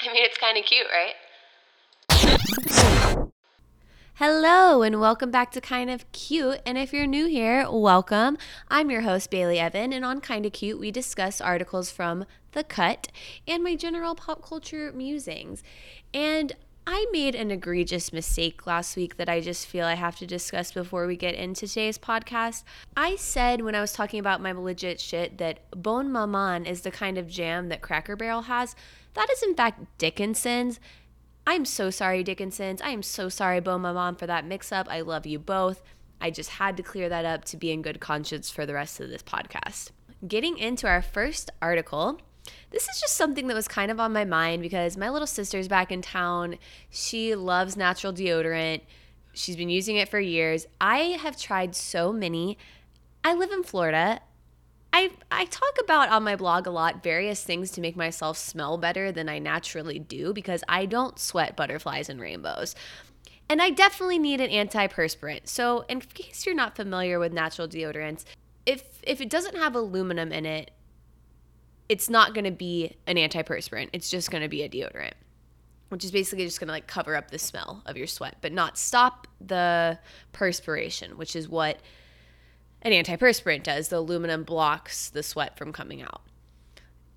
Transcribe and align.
I 0.08 0.12
mean, 0.12 0.24
it's 0.24 0.38
kind 0.38 0.56
of 0.56 0.64
cute, 0.64 0.86
right? 0.90 1.14
Hello, 4.14 4.82
and 4.82 5.00
welcome 5.00 5.30
back 5.30 5.50
to 5.52 5.60
Kind 5.60 5.90
of 5.90 6.10
Cute. 6.12 6.60
And 6.64 6.78
if 6.78 6.92
you're 6.92 7.06
new 7.06 7.26
here, 7.26 7.66
welcome. 7.70 8.38
I'm 8.68 8.90
your 8.90 9.02
host, 9.02 9.30
Bailey 9.30 9.56
Evin, 9.56 9.94
and 9.94 10.04
on 10.04 10.20
Kind 10.20 10.46
of 10.46 10.52
Cute, 10.52 10.78
we 10.78 10.90
discuss 10.90 11.40
articles 11.40 11.90
from 11.90 12.24
The 12.52 12.64
Cut 12.64 13.08
and 13.46 13.62
my 13.62 13.76
general 13.76 14.14
pop 14.14 14.42
culture 14.42 14.90
musings. 14.92 15.62
And 16.14 16.54
I 16.92 17.06
made 17.12 17.36
an 17.36 17.52
egregious 17.52 18.12
mistake 18.12 18.66
last 18.66 18.96
week 18.96 19.16
that 19.16 19.28
I 19.28 19.40
just 19.40 19.68
feel 19.68 19.86
I 19.86 19.94
have 19.94 20.16
to 20.16 20.26
discuss 20.26 20.72
before 20.72 21.06
we 21.06 21.14
get 21.14 21.36
into 21.36 21.68
today's 21.68 21.98
podcast. 21.98 22.64
I 22.96 23.14
said 23.14 23.60
when 23.60 23.76
I 23.76 23.80
was 23.80 23.92
talking 23.92 24.18
about 24.18 24.40
my 24.40 24.50
legit 24.50 24.98
shit 24.98 25.38
that 25.38 25.60
Bonne 25.70 26.10
Maman 26.10 26.66
is 26.66 26.80
the 26.80 26.90
kind 26.90 27.16
of 27.16 27.28
jam 27.28 27.68
that 27.68 27.80
Cracker 27.80 28.16
Barrel 28.16 28.42
has. 28.42 28.74
That 29.14 29.30
is, 29.30 29.40
in 29.40 29.54
fact, 29.54 29.84
Dickinson's. 29.98 30.80
I'm 31.46 31.64
so 31.64 31.90
sorry, 31.90 32.24
Dickinson's. 32.24 32.82
I 32.82 32.88
am 32.88 33.04
so 33.04 33.28
sorry, 33.28 33.60
Bonne 33.60 33.82
Maman, 33.82 34.16
for 34.16 34.26
that 34.26 34.44
mix 34.44 34.72
up. 34.72 34.88
I 34.90 35.02
love 35.02 35.26
you 35.26 35.38
both. 35.38 35.84
I 36.20 36.32
just 36.32 36.50
had 36.50 36.76
to 36.76 36.82
clear 36.82 37.08
that 37.08 37.24
up 37.24 37.44
to 37.46 37.56
be 37.56 37.70
in 37.70 37.82
good 37.82 38.00
conscience 38.00 38.50
for 38.50 38.66
the 38.66 38.74
rest 38.74 38.98
of 38.98 39.10
this 39.10 39.22
podcast. 39.22 39.92
Getting 40.26 40.58
into 40.58 40.88
our 40.88 41.02
first 41.02 41.50
article, 41.62 42.18
this 42.70 42.88
is 42.88 43.00
just 43.00 43.16
something 43.16 43.48
that 43.48 43.54
was 43.54 43.68
kind 43.68 43.90
of 43.90 43.98
on 44.00 44.12
my 44.12 44.24
mind 44.24 44.62
because 44.62 44.96
my 44.96 45.10
little 45.10 45.26
sister's 45.26 45.68
back 45.68 45.90
in 45.90 46.02
town. 46.02 46.56
She 46.88 47.34
loves 47.34 47.76
natural 47.76 48.12
deodorant. 48.12 48.82
She's 49.32 49.56
been 49.56 49.68
using 49.68 49.96
it 49.96 50.08
for 50.08 50.20
years. 50.20 50.66
I 50.80 51.18
have 51.20 51.36
tried 51.36 51.74
so 51.74 52.12
many. 52.12 52.58
I 53.24 53.34
live 53.34 53.50
in 53.50 53.62
Florida. 53.62 54.20
I, 54.92 55.12
I 55.30 55.44
talk 55.44 55.76
about 55.82 56.10
on 56.10 56.24
my 56.24 56.34
blog 56.34 56.66
a 56.66 56.70
lot 56.70 57.02
various 57.02 57.44
things 57.44 57.70
to 57.72 57.80
make 57.80 57.96
myself 57.96 58.36
smell 58.36 58.76
better 58.76 59.12
than 59.12 59.28
I 59.28 59.38
naturally 59.38 59.98
do 59.98 60.32
because 60.32 60.64
I 60.68 60.86
don't 60.86 61.18
sweat 61.18 61.56
butterflies 61.56 62.08
and 62.08 62.20
rainbows. 62.20 62.74
And 63.48 63.60
I 63.60 63.70
definitely 63.70 64.18
need 64.18 64.40
an 64.40 64.50
antiperspirant. 64.50 65.48
So, 65.48 65.84
in 65.88 66.00
case 66.00 66.46
you're 66.46 66.54
not 66.54 66.76
familiar 66.76 67.18
with 67.18 67.32
natural 67.32 67.66
deodorants, 67.66 68.24
if 68.64 69.00
if 69.02 69.20
it 69.20 69.28
doesn't 69.28 69.56
have 69.56 69.74
aluminum 69.74 70.30
in 70.30 70.46
it, 70.46 70.70
it's 71.90 72.08
not 72.08 72.34
going 72.34 72.44
to 72.44 72.52
be 72.52 72.96
an 73.08 73.16
antiperspirant. 73.16 73.88
It's 73.92 74.08
just 74.08 74.30
going 74.30 74.42
to 74.44 74.48
be 74.48 74.62
a 74.62 74.68
deodorant, 74.68 75.14
which 75.88 76.04
is 76.04 76.12
basically 76.12 76.44
just 76.44 76.60
going 76.60 76.68
to 76.68 76.72
like 76.72 76.86
cover 76.86 77.16
up 77.16 77.32
the 77.32 77.38
smell 77.38 77.82
of 77.84 77.96
your 77.96 78.06
sweat, 78.06 78.36
but 78.40 78.52
not 78.52 78.78
stop 78.78 79.26
the 79.40 79.98
perspiration, 80.30 81.18
which 81.18 81.34
is 81.34 81.48
what 81.48 81.80
an 82.82 82.92
antiperspirant 82.92 83.64
does. 83.64 83.88
The 83.88 83.96
aluminum 83.96 84.44
blocks 84.44 85.10
the 85.10 85.24
sweat 85.24 85.58
from 85.58 85.72
coming 85.72 86.00
out. 86.00 86.22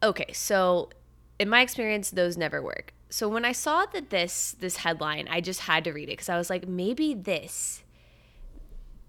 Okay, 0.02 0.34
so 0.34 0.90
in 1.38 1.50
my 1.50 1.62
experience, 1.62 2.10
those 2.10 2.36
never 2.36 2.60
work. 2.60 2.96
So 3.12 3.30
when 3.30 3.46
I 3.46 3.52
saw 3.52 3.86
that 3.94 4.10
this 4.10 4.56
this 4.60 4.78
headline, 4.78 5.28
I 5.30 5.40
just 5.40 5.60
had 5.62 5.84
to 5.84 5.94
read 5.94 6.10
it 6.10 6.14
because 6.14 6.30
I 6.30 6.38
was 6.40 6.50
like, 6.50 6.68
maybe 6.68 7.14
this 7.14 7.83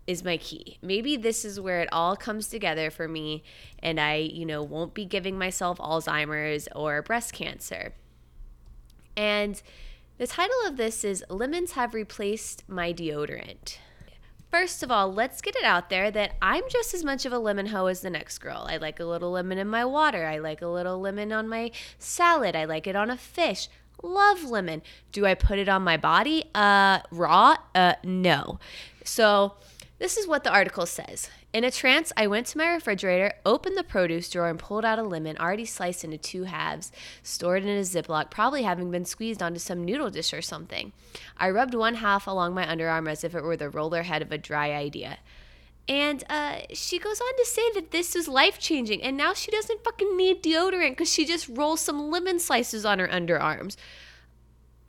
is 0.07 0.25
my 0.25 0.37
key. 0.37 0.79
Maybe 0.83 1.17
this 1.17 1.45
is 1.45 1.61
where 1.61 1.81
it 1.81 1.89
all 1.93 2.17
comes 2.17 2.49
together 2.49 2.91
for 2.91 3.09
me 3.09 3.43
and 3.79 3.99
I, 3.99 4.17
you 4.17 4.45
know, 4.45 4.63
won't 4.63 4.95
be 4.95 5.05
giving 5.05 5.39
myself 5.39 5.79
Alzheimer's 5.79 6.69
or 6.75 7.03
breast 7.03 7.33
cancer. 7.33 7.95
And 9.17 9.61
the 10.19 10.27
title 10.27 10.57
of 10.67 10.77
this 10.77 11.05
is 11.05 11.25
Lemons 11.29 11.73
Have 11.73 11.95
Replaced 11.95 12.69
My 12.69 12.93
Deodorant. 12.93 13.79
First 14.51 14.85
of 14.85 14.91
all, 14.91 15.13
let's 15.13 15.43
get 15.43 15.57
it 15.57 15.65
out 15.65 15.91
there 15.91 16.13
that 16.13 16.35
I'm 16.41 16.63
just 16.69 16.95
as 16.95 17.03
much 17.03 17.27
of 17.27 17.33
a 17.33 17.39
lemon 17.39 17.67
hoe 17.67 17.87
as 17.87 18.03
the 18.03 18.11
next 18.11 18.39
girl. 18.39 18.67
I 18.69 18.77
like 18.77 19.01
a 19.01 19.05
little 19.05 19.33
lemon 19.33 19.59
in 19.59 19.67
my 19.67 19.85
water. 19.85 20.27
I 20.27 20.39
like 20.39 20.63
a 20.63 20.69
little 20.69 21.01
lemon 21.01 21.33
on 21.33 21.49
my 21.49 21.73
salad. 21.99 22.55
I 22.55 22.65
like 22.65 22.87
it 22.87 22.95
on 22.95 23.11
a 23.11 23.17
fish. 23.17 23.69
Love 24.03 24.45
lemon. 24.45 24.83
Do 25.11 25.27
I 25.27 25.35
put 25.35 25.59
it 25.59 25.69
on 25.69 25.83
my 25.83 25.97
body? 25.97 26.45
Uh 26.55 27.01
raw? 27.11 27.57
Uh 27.75 27.95
no. 28.05 28.61
So, 29.03 29.55
this 29.99 30.17
is 30.17 30.27
what 30.27 30.43
the 30.43 30.53
article 30.53 30.87
says. 30.87 31.31
In 31.53 31.63
a 31.63 31.71
trance, 31.71 32.13
I 32.17 32.27
went 32.27 32.49
to 32.49 32.59
my 32.59 32.73
refrigerator, 32.73 33.35
opened 33.47 33.77
the 33.77 33.85
produce 33.85 34.29
drawer, 34.29 34.49
and 34.49 34.59
pulled 34.59 34.85
out 34.85 34.99
a 34.99 35.03
lemon 35.03 35.39
already 35.39 35.65
sliced 35.65 36.03
into 36.03 36.19
two 36.19 36.45
halves, 36.45 36.91
stored 37.23 37.63
in 37.63 37.69
a 37.69 37.83
Ziploc, 37.83 38.31
probably 38.31 38.65
having 38.65 38.91
been 38.91 39.05
squeezed 39.05 39.43
onto 39.43 39.61
some 39.61 39.85
noodle 39.85 40.11
dish 40.11 40.35
or 40.35 40.43
something. 40.43 40.93
I 41.37 41.51
rubbed 41.51 41.75
one 41.75 41.97
half 41.97 42.27
along 42.27 42.55
my 42.55 42.67
underarm 42.67 43.09
as 43.09 43.23
if 43.23 43.35
it 43.35 43.45
were 43.45 43.57
the 43.57 43.71
roller 43.71 44.03
head 44.03 44.21
of 44.21 44.33
a 44.33 44.39
Dry 44.39 44.73
Idea. 44.73 45.19
And 45.87 46.25
uh, 46.31 46.61
she 46.73 46.99
goes 46.99 47.21
on 47.21 47.37
to 47.37 47.45
say 47.45 47.71
that 47.75 47.91
this 47.91 48.17
is 48.17 48.27
life 48.27 48.59
changing, 48.59 49.03
and 49.03 49.17
now 49.17 49.35
she 49.35 49.51
doesn't 49.51 49.85
fucking 49.85 50.17
need 50.17 50.43
deodorant 50.43 50.91
because 50.91 51.13
she 51.13 51.25
just 51.25 51.49
rolls 51.49 51.81
some 51.81 52.11
lemon 52.11 52.39
slices 52.39 52.85
on 52.85 52.99
her 52.99 53.09
underarms. 53.09 53.77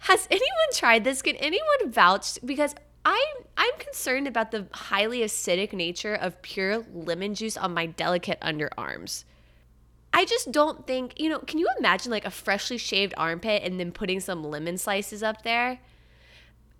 Has 0.00 0.28
anyone 0.30 0.70
tried 0.74 1.04
this? 1.04 1.22
Can 1.22 1.36
anyone 1.36 1.90
vouch? 1.90 2.38
Because 2.44 2.74
I'm 3.04 3.36
I'm 3.56 3.78
concerned 3.78 4.26
about 4.26 4.50
the 4.50 4.66
highly 4.72 5.20
acidic 5.20 5.72
nature 5.72 6.14
of 6.14 6.40
pure 6.42 6.84
lemon 6.92 7.34
juice 7.34 7.56
on 7.56 7.74
my 7.74 7.86
delicate 7.86 8.40
underarms. 8.40 9.24
I 10.12 10.24
just 10.24 10.52
don't 10.52 10.86
think, 10.86 11.18
you 11.18 11.28
know, 11.28 11.40
can 11.40 11.58
you 11.58 11.68
imagine 11.78 12.12
like 12.12 12.24
a 12.24 12.30
freshly 12.30 12.78
shaved 12.78 13.14
armpit 13.16 13.62
and 13.64 13.80
then 13.80 13.90
putting 13.90 14.20
some 14.20 14.44
lemon 14.44 14.78
slices 14.78 15.22
up 15.22 15.42
there? 15.42 15.80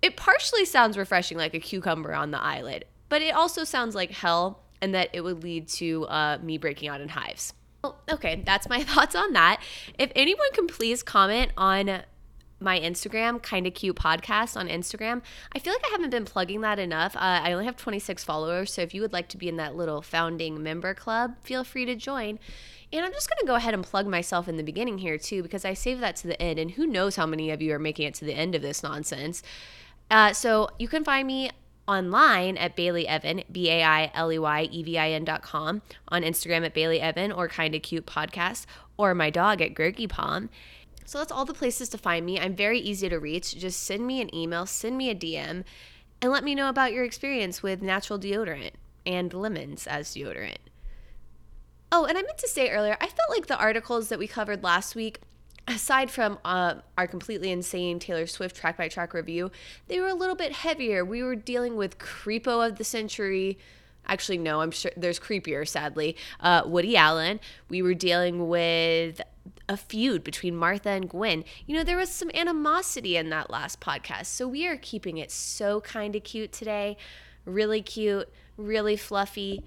It 0.01 0.15
partially 0.15 0.65
sounds 0.65 0.97
refreshing 0.97 1.37
like 1.37 1.53
a 1.53 1.59
cucumber 1.59 2.13
on 2.13 2.31
the 2.31 2.41
eyelid, 2.41 2.85
but 3.09 3.21
it 3.21 3.35
also 3.35 3.63
sounds 3.63 3.93
like 3.93 4.11
hell 4.11 4.61
and 4.81 4.93
that 4.93 5.09
it 5.13 5.21
would 5.21 5.43
lead 5.43 5.67
to 5.67 6.05
uh, 6.05 6.37
me 6.41 6.57
breaking 6.57 6.87
out 6.87 7.01
in 7.01 7.09
hives. 7.09 7.53
Well, 7.83 7.97
okay, 8.09 8.41
that's 8.45 8.69
my 8.69 8.83
thoughts 8.83 9.15
on 9.15 9.33
that. 9.33 9.61
If 9.99 10.11
anyone 10.15 10.51
can 10.53 10.67
please 10.67 11.03
comment 11.03 11.51
on 11.57 12.03
my 12.65 12.79
Instagram, 12.79 13.41
kind 13.41 13.65
of 13.65 13.73
cute 13.73 13.95
podcast 13.95 14.57
on 14.57 14.67
Instagram. 14.67 15.21
I 15.53 15.59
feel 15.59 15.71
like 15.71 15.83
I 15.85 15.91
haven't 15.91 16.09
been 16.09 16.25
plugging 16.25 16.61
that 16.61 16.79
enough. 16.79 17.15
Uh, 17.15 17.19
I 17.43 17.53
only 17.53 17.65
have 17.65 17.77
26 17.77 18.23
followers, 18.25 18.73
so 18.73 18.81
if 18.81 18.93
you 18.93 19.01
would 19.01 19.13
like 19.13 19.29
to 19.29 19.37
be 19.37 19.47
in 19.47 19.55
that 19.57 19.75
little 19.77 20.01
founding 20.01 20.61
member 20.61 20.93
club, 20.93 21.35
feel 21.43 21.63
free 21.63 21.85
to 21.85 21.95
join. 21.95 22.39
And 22.91 23.05
I'm 23.05 23.13
just 23.13 23.29
going 23.29 23.39
to 23.39 23.45
go 23.45 23.55
ahead 23.55 23.73
and 23.73 23.83
plug 23.83 24.07
myself 24.07 24.47
in 24.47 24.57
the 24.57 24.63
beginning 24.63 24.97
here 24.97 25.17
too, 25.17 25.43
because 25.43 25.63
I 25.63 25.73
saved 25.73 26.01
that 26.01 26.15
to 26.17 26.27
the 26.27 26.41
end, 26.41 26.59
and 26.59 26.71
who 26.71 26.85
knows 26.87 27.15
how 27.15 27.25
many 27.25 27.51
of 27.51 27.61
you 27.61 27.73
are 27.73 27.79
making 27.79 28.07
it 28.07 28.15
to 28.15 28.25
the 28.25 28.33
end 28.33 28.55
of 28.55 28.61
this 28.61 28.83
nonsense. 28.83 29.43
Uh, 30.09 30.33
so 30.33 30.69
you 30.79 30.87
can 30.87 31.03
find 31.03 31.27
me 31.27 31.51
online 31.87 32.57
at 32.57 32.75
Bailey 32.75 33.05
Evin, 33.05 33.43
B 33.51 33.69
A 33.69 33.83
I 33.83 34.11
L 34.15 34.31
E 34.31 34.39
Y 34.39 34.69
E 34.71 34.83
V 34.83 34.97
I 34.97 35.11
N 35.11 35.23
dot 35.23 35.43
com, 35.43 35.83
on 36.07 36.23
Instagram 36.23 36.65
at 36.65 36.73
Bailey 36.73 36.99
Evin 36.99 37.35
or 37.35 37.47
Kinda 37.47 37.79
Cute 37.79 38.07
Podcast, 38.07 38.65
or 38.97 39.13
my 39.13 39.29
dog 39.29 39.61
at 39.61 39.75
Gurky 39.75 40.09
Palm. 40.09 40.49
So 41.05 41.19
that's 41.19 41.31
all 41.31 41.45
the 41.45 41.53
places 41.53 41.87
to 41.89 41.97
find 41.97 42.25
me. 42.25 42.39
I'm 42.39 42.55
very 42.55 42.79
easy 42.79 43.07
to 43.09 43.19
reach. 43.19 43.55
Just 43.55 43.81
send 43.81 44.05
me 44.05 44.21
an 44.21 44.33
email, 44.35 44.65
send 44.65 44.97
me 44.97 45.09
a 45.09 45.15
DM, 45.15 45.63
and 46.21 46.31
let 46.31 46.43
me 46.43 46.55
know 46.55 46.67
about 46.67 46.93
your 46.93 47.03
experience 47.03 47.61
with 47.61 47.81
natural 47.81 48.19
deodorant 48.19 48.71
and 49.05 49.33
lemons 49.33 49.85
as 49.85 50.15
deodorant. 50.15 50.57
Oh, 51.91 52.05
and 52.05 52.17
I 52.17 52.23
meant 52.23 52.39
to 52.39 52.47
say 52.47 52.71
earlier, 52.71 52.97
I 52.99 53.07
felt 53.07 53.29
like 53.29 53.45
the 53.45 53.57
articles 53.57 54.09
that 54.09 54.19
we 54.19 54.27
covered 54.27 54.63
last 54.63 54.95
week, 54.95 55.19
aside 55.67 56.09
from 56.09 56.39
uh, 56.43 56.75
our 56.97 57.07
completely 57.07 57.51
insane 57.51 57.99
Taylor 57.99 58.25
Swift 58.25 58.55
track 58.55 58.77
by 58.77 58.87
track 58.87 59.13
review, 59.13 59.51
they 59.87 59.99
were 59.99 60.07
a 60.07 60.15
little 60.15 60.35
bit 60.35 60.51
heavier. 60.51 61.05
We 61.05 61.21
were 61.21 61.35
dealing 61.35 61.75
with 61.75 61.99
Creepo 61.99 62.67
of 62.67 62.77
the 62.77 62.83
Century. 62.83 63.59
Actually, 64.07 64.37
no, 64.37 64.61
I'm 64.61 64.71
sure 64.71 64.91
there's 64.95 65.19
creepier, 65.19 65.67
sadly. 65.67 66.15
Uh, 66.39 66.63
Woody 66.65 66.95
Allen. 66.95 67.39
We 67.69 67.81
were 67.81 67.93
dealing 67.93 68.47
with 68.47 69.21
a 69.67 69.77
feud 69.77 70.23
between 70.23 70.55
Martha 70.55 70.89
and 70.89 71.09
Gwen. 71.09 71.43
You 71.65 71.75
know, 71.75 71.83
there 71.83 71.97
was 71.97 72.09
some 72.09 72.31
animosity 72.33 73.17
in 73.17 73.29
that 73.29 73.49
last 73.49 73.79
podcast. 73.79 74.27
So 74.27 74.47
we 74.47 74.67
are 74.67 74.77
keeping 74.77 75.17
it 75.17 75.31
so 75.31 75.81
kind 75.81 76.15
of 76.15 76.23
cute 76.23 76.51
today. 76.51 76.97
Really 77.45 77.81
cute, 77.81 78.31
really 78.57 78.95
fluffy. 78.95 79.63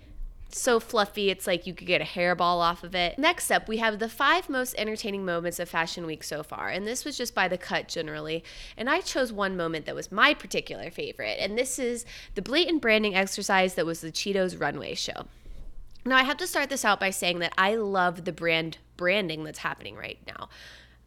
So 0.50 0.80
fluffy, 0.80 1.28
it's 1.28 1.46
like 1.46 1.66
you 1.66 1.74
could 1.74 1.86
get 1.86 2.00
a 2.00 2.04
hairball 2.04 2.60
off 2.60 2.82
of 2.82 2.94
it. 2.94 3.18
Next 3.18 3.50
up, 3.50 3.68
we 3.68 3.76
have 3.78 3.98
the 3.98 4.08
five 4.08 4.48
most 4.48 4.74
entertaining 4.78 5.24
moments 5.24 5.58
of 5.58 5.68
Fashion 5.68 6.06
Week 6.06 6.24
so 6.24 6.42
far. 6.42 6.68
And 6.68 6.86
this 6.86 7.04
was 7.04 7.18
just 7.18 7.34
by 7.34 7.48
the 7.48 7.58
cut 7.58 7.86
generally. 7.86 8.42
And 8.76 8.88
I 8.88 9.00
chose 9.00 9.30
one 9.30 9.58
moment 9.58 9.84
that 9.84 9.94
was 9.94 10.10
my 10.10 10.32
particular 10.32 10.90
favorite. 10.90 11.36
And 11.38 11.58
this 11.58 11.78
is 11.78 12.06
the 12.34 12.40
blatant 12.40 12.80
branding 12.80 13.14
exercise 13.14 13.74
that 13.74 13.84
was 13.84 14.00
the 14.00 14.10
Cheetos 14.10 14.58
runway 14.58 14.94
show. 14.94 15.26
Now, 16.06 16.16
I 16.16 16.22
have 16.22 16.38
to 16.38 16.46
start 16.46 16.70
this 16.70 16.84
out 16.84 16.98
by 16.98 17.10
saying 17.10 17.40
that 17.40 17.52
I 17.58 17.74
love 17.74 18.24
the 18.24 18.32
brand 18.32 18.78
branding 18.96 19.44
that's 19.44 19.58
happening 19.58 19.96
right 19.96 20.18
now. 20.26 20.48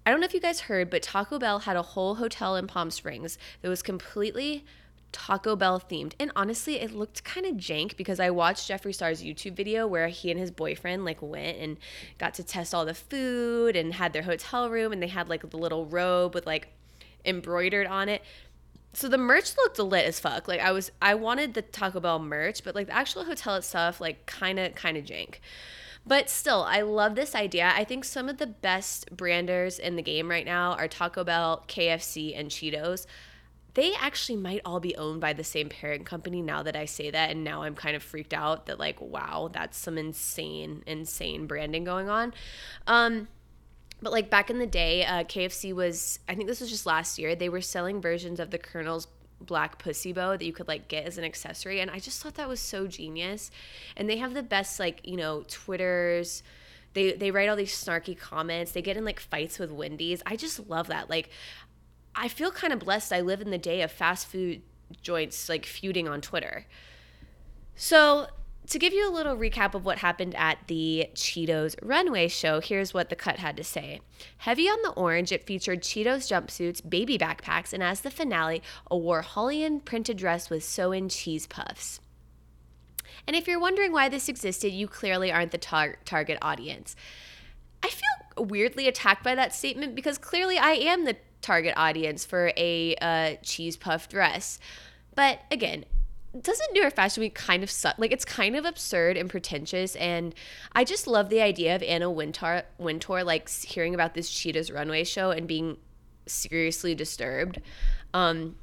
I 0.06 0.12
don't 0.12 0.20
know 0.20 0.26
if 0.26 0.34
you 0.34 0.40
guys 0.40 0.62
heard, 0.62 0.92
but 0.92 1.02
Taco 1.02 1.40
Bell 1.40 1.60
had 1.60 1.76
a 1.76 1.82
whole 1.82 2.16
hotel 2.16 2.56
in 2.56 2.68
Palm 2.68 2.92
Springs 2.92 3.40
that 3.62 3.70
was 3.70 3.82
completely 3.82 4.66
Taco 5.12 5.56
Bell 5.56 5.80
themed. 5.80 6.14
And 6.20 6.32
honestly, 6.36 6.80
it 6.80 6.94
looked 6.94 7.24
kind 7.24 7.46
of 7.46 7.56
jank 7.56 7.98
because 7.98 8.20
I 8.20 8.30
watched 8.30 8.70
Jeffree 8.70 8.94
Star's 8.94 9.24
YouTube 9.24 9.56
video 9.56 9.88
where 9.88 10.08
he 10.08 10.32
and 10.32 10.40
his 10.40 10.52
boyfriend 10.52 11.06
like 11.06 11.22
went 11.22 11.58
and 11.58 11.78
got 12.18 12.34
to 12.36 12.44
test 12.44 12.74
all 12.74 12.86
the 12.86 12.94
food 12.94 13.76
and 13.76 13.94
had 13.94 14.14
their 14.14 14.24
hotel 14.24 14.70
room 14.70 14.92
and 14.92 15.02
they 15.02 15.08
had 15.08 15.30
like 15.30 15.50
the 15.50 15.58
little 15.58 15.86
robe 15.86 16.34
with 16.34 16.46
like 16.46 16.70
embroidered 17.26 17.86
on 17.86 18.10
it 18.10 18.24
so 18.94 19.08
the 19.08 19.18
merch 19.18 19.56
looked 19.58 19.80
lit 19.80 20.06
as 20.06 20.20
fuck. 20.20 20.48
Like 20.48 20.60
I 20.60 20.72
was 20.72 20.92
I 21.02 21.16
wanted 21.16 21.54
the 21.54 21.62
Taco 21.62 22.00
Bell 22.00 22.20
merch, 22.20 22.64
but 22.64 22.76
like 22.76 22.88
the 22.88 22.96
actual 22.96 23.24
hotel 23.24 23.56
itself 23.56 24.02
like 24.02 24.26
kind 24.26 24.60
of 24.60 24.76
kind 24.76 24.98
of 24.98 25.06
jank. 25.06 25.36
But 26.06 26.30
still, 26.30 26.64
I 26.64 26.82
love 26.82 27.16
this 27.16 27.36
idea. 27.36 27.72
I 27.76 27.84
think 27.84 28.06
some 28.06 28.28
of 28.28 28.38
the 28.38 28.48
best 28.48 29.16
branders 29.16 29.78
in 29.78 29.96
the 29.96 30.02
game 30.02 30.30
right 30.30 30.46
now 30.46 30.74
are 30.74 30.88
Taco 30.88 31.24
Bell, 31.24 31.64
KFC, 31.68 32.38
and 32.38 32.50
Cheetos. 32.50 33.06
They 33.74 33.94
actually 33.96 34.38
might 34.38 34.62
all 34.66 34.80
be 34.80 34.96
owned 34.96 35.22
by 35.22 35.34
the 35.34 35.44
same 35.44 35.70
parent 35.70 36.06
company 36.06 36.42
now 36.42 36.64
that 36.64 36.76
I 36.76 36.86
say 36.86 37.10
that. 37.12 37.32
And 37.32 37.44
now 37.44 37.64
I'm 37.64 37.76
kind 37.76 37.96
of 37.96 38.04
freaked 38.04 38.34
out 38.34 38.66
that, 38.66 38.80
like, 38.80 39.00
wow, 39.00 39.50
that's 39.52 39.78
some 39.78 39.98
insane, 39.98 40.84
insane 40.86 41.48
branding 41.48 41.84
going 41.84 42.10
on. 42.10 42.34
Um, 42.88 43.28
but 44.02 44.12
like 44.12 44.30
back 44.30 44.50
in 44.50 44.60
the 44.60 44.68
day, 44.68 45.06
uh, 45.06 45.24
KFC 45.24 45.74
was, 45.74 46.20
I 46.28 46.36
think 46.36 46.48
this 46.48 46.60
was 46.60 46.70
just 46.70 46.86
last 46.86 47.20
year, 47.20 47.36
they 47.36 47.50
were 47.50 47.62
selling 47.62 48.02
versions 48.02 48.40
of 48.40 48.50
the 48.50 48.58
Colonel's 48.58 49.08
black 49.46 49.78
pussy 49.80 50.14
bow 50.14 50.32
that 50.32 50.46
you 50.46 50.54
could 50.54 50.68
like 50.68 50.88
get 50.88 51.06
as 51.06 51.18
an 51.18 51.24
accessory 51.24 51.80
and 51.80 51.90
i 51.90 52.00
just 52.00 52.22
thought 52.22 52.36
that 52.36 52.48
was 52.48 52.60
so 52.60 52.88
genius 52.88 53.50
and 53.98 54.10
they 54.10 54.18
have 54.18 54.34
the 54.34 54.44
best 54.44 54.80
like 54.80 55.02
you 55.04 55.18
know 55.18 55.44
twitters 55.48 56.44
they 56.94 57.14
they 57.14 57.32
write 57.32 57.50
all 57.50 57.56
these 57.56 57.74
snarky 57.74 58.18
comments 58.18 58.72
they 58.72 58.82
get 58.82 58.98
in 58.98 59.06
like 59.06 59.20
fights 59.20 59.58
with 59.58 59.72
wendy's 59.72 60.22
i 60.26 60.36
just 60.36 60.70
love 60.70 60.88
that 60.88 61.10
like 61.10 61.30
i 62.16 62.28
feel 62.28 62.52
kind 62.52 62.74
of 62.74 62.80
blessed 62.80 63.12
i 63.12 63.22
live 63.22 63.42
in 63.42 63.52
the 63.52 63.58
day 63.58 63.82
of 63.82 63.92
fast 63.92 64.28
food 64.28 64.62
joints 65.02 65.50
like 65.50 65.66
feuding 65.66 66.08
on 66.08 66.22
twitter 66.22 66.66
so 67.76 68.28
to 68.68 68.80
give 68.80 68.94
you 68.94 69.10
a 69.10 69.12
little 69.12 69.36
recap 69.36 69.74
of 69.74 69.86
what 69.86 69.98
happened 69.98 70.36
at 70.36 70.60
the 70.68 71.10
Cheetos 71.14 71.76
runway 71.82 72.28
show, 72.28 72.62
here's 72.62 72.94
what 72.94 73.10
the 73.10 73.16
cut 73.16 73.38
had 73.38 73.58
to 73.58 73.64
say. 73.64 74.02
Heavy 74.38 74.68
on 74.68 74.82
the 74.84 74.92
orange, 74.92 75.32
it 75.32 75.46
featured 75.46 75.82
Cheetos 75.82 76.30
jumpsuits, 76.30 76.88
baby 76.88 77.18
backpacks, 77.18 77.74
and 77.74 77.84
as 77.84 78.02
the 78.02 78.12
finale, 78.12 78.62
a 78.90 78.96
Warholian 78.96 79.84
printed 79.84 80.18
dress 80.18 80.50
with 80.50 80.64
sew 80.64 80.92
in 80.92 81.10
cheese 81.10 81.48
puffs. 81.48 82.00
And 83.28 83.36
if 83.36 83.48
you're 83.48 83.60
wondering 83.60 83.92
why 83.92 84.10
this 84.10 84.30
existed, 84.30 84.72
you 84.72 84.88
clearly 84.88 85.32
aren't 85.32 85.52
the 85.52 85.58
tar- 85.58 85.98
target 86.06 86.38
audience. 86.42 86.96
I 87.84 87.90
feel 87.90 88.46
weirdly 88.46 88.88
attacked 88.88 89.24
by 89.24 89.36
that 89.36 89.54
statement 89.54 89.96
because 89.96 90.18
clearly 90.18 90.58
I 90.58 90.72
am 90.72 91.06
the 91.06 91.18
target 91.42 91.74
audience 91.78 92.26
for 92.26 92.52
a 92.58 92.96
uh, 93.02 93.36
cheese 93.42 93.78
puff 93.78 94.08
dress. 94.10 94.60
But 95.16 95.40
again, 95.52 95.86
doesn't 96.40 96.72
New 96.72 96.82
York 96.82 96.96
Fashion 96.96 97.22
Week 97.22 97.36
kind 97.36 97.64
of 97.64 97.70
suck? 97.70 97.96
Like 97.98 98.12
it's 98.12 98.24
kind 98.24 98.56
of 98.56 98.66
absurd 98.66 99.18
and 99.18 99.30
pretentious, 99.30 99.96
and 99.98 100.34
I 100.74 100.84
just 100.84 101.08
love 101.08 101.30
the 101.30 101.42
idea 101.42 101.76
of 101.76 101.84
Anna 101.84 102.10
Wintour, 102.10 102.64
Wintour 102.78 103.24
like 103.24 103.50
hearing 103.50 103.94
about 103.94 104.14
this 104.14 104.30
Cheetos 104.30 104.74
runway 104.74 105.04
show 105.04 105.32
and 105.32 105.48
being 105.48 105.78
seriously 106.26 106.96
disturbed. 106.96 107.62
Um, 108.14 108.56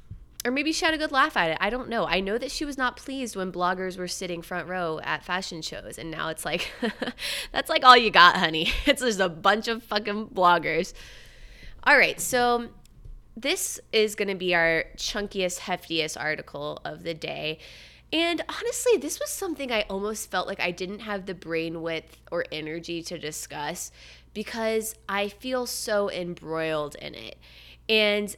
or 0.45 0.51
maybe 0.51 0.71
she 0.71 0.85
had 0.85 0.93
a 0.93 0.97
good 0.97 1.11
laugh 1.11 1.35
at 1.35 1.51
it. 1.51 1.57
I 1.59 1.69
don't 1.69 1.89
know. 1.89 2.05
I 2.07 2.21
know 2.21 2.37
that 2.37 2.49
she 2.49 2.63
was 2.63 2.77
not 2.77 2.95
pleased 2.95 3.35
when 3.35 3.51
bloggers 3.51 3.97
were 3.97 4.07
sitting 4.07 4.41
front 4.41 4.69
row 4.69 4.99
at 5.03 5.23
fashion 5.23 5.61
shows, 5.61 5.97
and 5.97 6.09
now 6.09 6.29
it's 6.29 6.45
like, 6.45 6.71
that's 7.51 7.69
like 7.69 7.83
all 7.83 7.97
you 7.97 8.09
got, 8.09 8.37
honey. 8.37 8.71
It's 8.85 9.01
just 9.01 9.19
a 9.19 9.29
bunch 9.29 9.67
of 9.67 9.83
fucking 9.83 10.27
bloggers. 10.29 10.93
All 11.83 11.97
right, 11.97 12.19
so 12.19 12.67
this 13.37 13.79
is 13.93 14.15
going 14.15 14.27
to 14.27 14.35
be 14.35 14.53
our 14.53 14.85
chunkiest, 14.97 15.59
heftiest 15.59 16.19
article 16.19 16.81
of 16.83 17.03
the 17.03 17.13
day. 17.13 17.59
And 18.11 18.41
honestly, 18.49 18.97
this 18.97 19.19
was 19.19 19.29
something 19.29 19.71
I 19.71 19.85
almost 19.89 20.29
felt 20.29 20.47
like 20.47 20.59
I 20.59 20.71
didn't 20.71 20.99
have 20.99 21.25
the 21.25 21.33
brain 21.33 21.81
width 21.81 22.17
or 22.31 22.43
energy 22.51 23.01
to 23.03 23.17
discuss 23.17 23.91
because 24.33 24.95
I 25.07 25.29
feel 25.29 25.65
so 25.65 26.09
embroiled 26.11 26.95
in 26.95 27.15
it. 27.15 27.37
And 27.87 28.35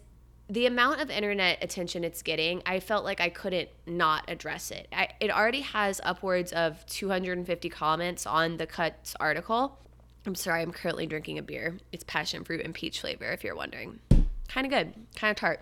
the 0.49 0.65
amount 0.65 1.01
of 1.01 1.09
internet 1.09 1.63
attention 1.63 2.03
it's 2.03 2.21
getting, 2.21 2.61
I 2.65 2.79
felt 2.79 3.05
like 3.05 3.21
I 3.21 3.29
couldn't 3.29 3.69
not 3.87 4.29
address 4.29 4.69
it. 4.69 4.87
I, 4.91 5.09
it 5.19 5.31
already 5.31 5.61
has 5.61 6.01
upwards 6.03 6.51
of 6.51 6.85
250 6.87 7.69
comments 7.69 8.27
on 8.27 8.57
the 8.57 8.67
Cuts 8.67 9.15
article. 9.19 9.79
I'm 10.25 10.35
sorry, 10.35 10.61
I'm 10.61 10.71
currently 10.71 11.07
drinking 11.07 11.37
a 11.37 11.43
beer. 11.43 11.77
It's 11.91 12.03
passion 12.03 12.43
fruit 12.43 12.61
and 12.63 12.73
peach 12.73 13.01
flavor, 13.01 13.25
if 13.31 13.43
you're 13.43 13.55
wondering 13.55 13.99
kind 14.47 14.65
of 14.65 14.71
good, 14.71 14.93
kind 15.15 15.31
of 15.31 15.37
tart. 15.37 15.61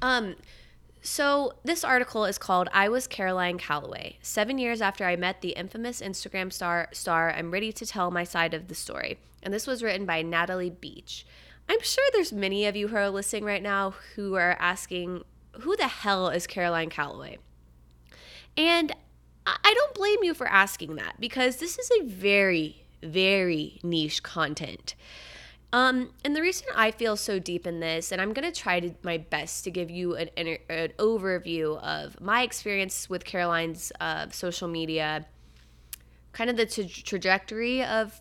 Um, 0.00 0.36
so 1.02 1.54
this 1.64 1.84
article 1.84 2.24
is 2.24 2.38
called 2.38 2.68
"I 2.72 2.88
Was 2.88 3.06
Caroline 3.06 3.58
Calloway." 3.58 4.18
Seven 4.22 4.58
years 4.58 4.80
after 4.80 5.04
I 5.04 5.16
met 5.16 5.40
the 5.40 5.50
infamous 5.50 6.00
Instagram 6.00 6.52
star, 6.52 6.88
star, 6.92 7.30
I'm 7.30 7.50
ready 7.50 7.72
to 7.72 7.86
tell 7.86 8.10
my 8.10 8.24
side 8.24 8.54
of 8.54 8.68
the 8.68 8.74
story. 8.74 9.18
And 9.42 9.52
this 9.52 9.66
was 9.66 9.82
written 9.82 10.06
by 10.06 10.22
Natalie 10.22 10.70
Beach. 10.70 11.26
I'm 11.68 11.82
sure 11.82 12.04
there's 12.12 12.32
many 12.32 12.66
of 12.66 12.76
you 12.76 12.88
who 12.88 12.96
are 12.96 13.10
listening 13.10 13.44
right 13.44 13.62
now 13.62 13.94
who 14.14 14.34
are 14.34 14.56
asking, 14.58 15.24
"Who 15.60 15.76
the 15.76 15.88
hell 15.88 16.28
is 16.28 16.46
Caroline 16.46 16.90
Calloway?" 16.90 17.38
And 18.56 18.94
I 19.46 19.74
don't 19.74 19.94
blame 19.94 20.24
you 20.24 20.34
for 20.34 20.46
asking 20.46 20.96
that 20.96 21.20
because 21.20 21.56
this 21.56 21.78
is 21.78 21.90
a 22.00 22.04
very, 22.04 22.85
very 23.02 23.80
niche 23.82 24.22
content. 24.22 24.94
Um, 25.72 26.10
and 26.24 26.34
the 26.34 26.40
reason 26.40 26.68
I 26.74 26.90
feel 26.90 27.16
so 27.16 27.38
deep 27.38 27.66
in 27.66 27.80
this, 27.80 28.12
and 28.12 28.20
I'm 28.20 28.32
going 28.32 28.50
to 28.50 28.58
try 28.58 28.80
to, 28.80 28.94
my 29.02 29.18
best 29.18 29.64
to 29.64 29.70
give 29.70 29.90
you 29.90 30.14
an, 30.14 30.30
an, 30.36 30.56
an 30.70 30.92
overview 30.98 31.78
of 31.82 32.20
my 32.20 32.42
experience 32.42 33.10
with 33.10 33.24
Caroline's 33.24 33.92
uh, 34.00 34.28
social 34.30 34.68
media, 34.68 35.26
kind 36.32 36.48
of 36.48 36.56
the 36.56 36.66
tra- 36.66 36.84
trajectory 36.84 37.82
of 37.82 38.20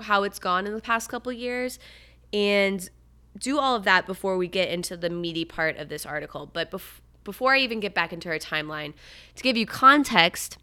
how 0.00 0.24
it's 0.24 0.38
gone 0.38 0.66
in 0.66 0.74
the 0.74 0.80
past 0.80 1.08
couple 1.08 1.32
years, 1.32 1.78
and 2.32 2.88
do 3.38 3.58
all 3.58 3.76
of 3.76 3.84
that 3.84 4.06
before 4.06 4.36
we 4.36 4.48
get 4.48 4.68
into 4.70 4.96
the 4.96 5.10
meaty 5.10 5.44
part 5.44 5.76
of 5.76 5.88
this 5.88 6.06
article. 6.06 6.50
But 6.52 6.70
bef- 6.70 7.00
before 7.22 7.54
I 7.54 7.58
even 7.58 7.78
get 7.78 7.94
back 7.94 8.12
into 8.12 8.28
our 8.28 8.38
timeline, 8.38 8.94
to 9.36 9.42
give 9.42 9.56
you 9.56 9.66
context, 9.66 10.58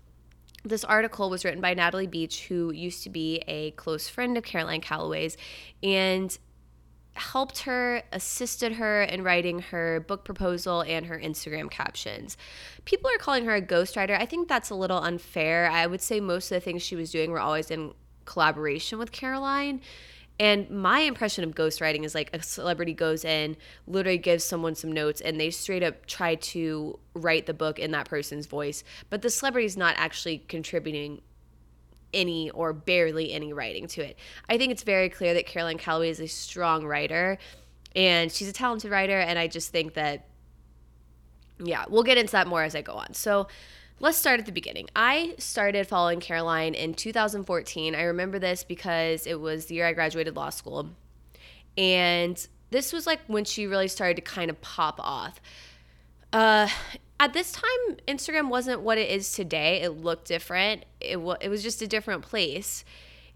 this 0.63 0.83
article 0.83 1.29
was 1.29 1.43
written 1.43 1.61
by 1.61 1.73
Natalie 1.73 2.07
Beach, 2.07 2.47
who 2.47 2.71
used 2.71 3.03
to 3.03 3.09
be 3.09 3.43
a 3.47 3.71
close 3.71 4.07
friend 4.07 4.37
of 4.37 4.43
Caroline 4.43 4.81
Calloway's, 4.81 5.37
and 5.81 6.37
helped 7.13 7.59
her, 7.59 8.03
assisted 8.11 8.73
her 8.73 9.03
in 9.03 9.23
writing 9.23 9.59
her 9.59 9.99
book 10.07 10.23
proposal 10.23 10.81
and 10.81 11.07
her 11.07 11.19
Instagram 11.19 11.69
captions. 11.69 12.37
People 12.85 13.09
are 13.09 13.17
calling 13.17 13.45
her 13.45 13.55
a 13.55 13.61
ghostwriter. 13.61 14.17
I 14.19 14.25
think 14.25 14.47
that's 14.47 14.69
a 14.69 14.75
little 14.75 14.99
unfair. 14.99 15.69
I 15.69 15.87
would 15.87 16.01
say 16.01 16.19
most 16.19 16.51
of 16.51 16.55
the 16.55 16.61
things 16.61 16.81
she 16.81 16.95
was 16.95 17.11
doing 17.11 17.31
were 17.31 17.39
always 17.39 17.69
in 17.69 17.93
collaboration 18.25 18.97
with 18.97 19.11
Caroline. 19.11 19.81
And 20.41 20.71
my 20.71 21.01
impression 21.01 21.43
of 21.43 21.53
ghostwriting 21.53 22.03
is 22.03 22.15
like 22.15 22.31
a 22.33 22.41
celebrity 22.41 22.95
goes 22.95 23.23
in, 23.23 23.55
literally 23.85 24.17
gives 24.17 24.43
someone 24.43 24.73
some 24.73 24.91
notes, 24.91 25.21
and 25.21 25.39
they 25.39 25.51
straight 25.51 25.83
up 25.83 26.07
try 26.07 26.33
to 26.33 26.97
write 27.13 27.45
the 27.45 27.53
book 27.53 27.77
in 27.77 27.91
that 27.91 28.09
person's 28.09 28.47
voice. 28.47 28.83
But 29.11 29.21
the 29.21 29.29
celebrity 29.29 29.67
is 29.67 29.77
not 29.77 29.93
actually 29.97 30.39
contributing 30.39 31.21
any 32.11 32.49
or 32.49 32.73
barely 32.73 33.31
any 33.31 33.53
writing 33.53 33.85
to 33.89 34.01
it. 34.01 34.17
I 34.49 34.57
think 34.57 34.71
it's 34.71 34.81
very 34.81 35.09
clear 35.09 35.35
that 35.35 35.45
Caroline 35.45 35.77
Calloway 35.77 36.09
is 36.09 36.19
a 36.19 36.27
strong 36.27 36.87
writer 36.87 37.37
and 37.95 38.31
she's 38.31 38.49
a 38.49 38.53
talented 38.53 38.89
writer. 38.89 39.19
And 39.19 39.37
I 39.37 39.45
just 39.45 39.71
think 39.71 39.93
that, 39.93 40.25
yeah, 41.63 41.85
we'll 41.87 42.01
get 42.01 42.17
into 42.17 42.31
that 42.31 42.47
more 42.47 42.63
as 42.63 42.73
I 42.73 42.81
go 42.81 42.93
on. 42.93 43.13
So, 43.13 43.47
let's 44.01 44.17
start 44.17 44.39
at 44.39 44.47
the 44.47 44.51
beginning. 44.51 44.89
I 44.95 45.35
started 45.37 45.87
following 45.87 46.19
Caroline 46.19 46.73
in 46.73 46.95
2014. 46.95 47.93
I 47.93 48.01
remember 48.03 48.39
this 48.39 48.63
because 48.63 49.27
it 49.27 49.39
was 49.39 49.67
the 49.67 49.75
year 49.75 49.85
I 49.85 49.93
graduated 49.93 50.35
law 50.35 50.49
school. 50.49 50.89
And 51.77 52.45
this 52.71 52.91
was 52.91 53.05
like 53.05 53.19
when 53.27 53.45
she 53.45 53.67
really 53.67 53.87
started 53.87 54.15
to 54.15 54.23
kind 54.23 54.49
of 54.49 54.59
pop 54.61 54.99
off. 54.99 55.39
Uh, 56.33 56.67
at 57.19 57.33
this 57.33 57.51
time, 57.51 57.97
Instagram 58.07 58.49
wasn't 58.49 58.81
what 58.81 58.97
it 58.97 59.09
is 59.09 59.31
today. 59.33 59.81
It 59.81 59.89
looked 59.91 60.27
different. 60.27 60.85
It, 60.99 61.13
w- 61.13 61.37
it 61.39 61.49
was 61.49 61.61
just 61.61 61.83
a 61.83 61.87
different 61.87 62.23
place. 62.23 62.83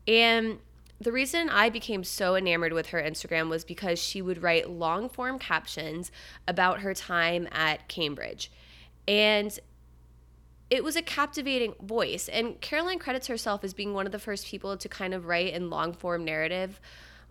And 0.07 0.57
the 0.99 1.11
reason 1.11 1.47
I 1.47 1.69
became 1.69 2.03
so 2.03 2.35
enamored 2.35 2.73
with 2.73 2.87
her 2.87 2.99
Instagram 2.99 3.49
was 3.49 3.63
because 3.63 3.99
she 3.99 4.19
would 4.19 4.41
write 4.41 4.67
long 4.67 5.09
form 5.09 5.37
captions 5.37 6.11
about 6.47 6.79
her 6.79 6.95
time 6.95 7.47
at 7.51 7.87
Cambridge. 7.87 8.51
And 9.07 9.59
it 10.75 10.83
was 10.83 10.95
a 10.95 11.01
captivating 11.01 11.73
voice. 11.81 12.27
And 12.27 12.59
Caroline 12.59 12.99
credits 12.99 13.27
herself 13.27 13.63
as 13.63 13.73
being 13.73 13.93
one 13.93 14.05
of 14.05 14.11
the 14.11 14.19
first 14.19 14.45
people 14.45 14.75
to 14.75 14.89
kind 14.89 15.13
of 15.13 15.25
write 15.25 15.53
in 15.53 15.69
long 15.69 15.93
form 15.93 16.25
narrative 16.25 16.81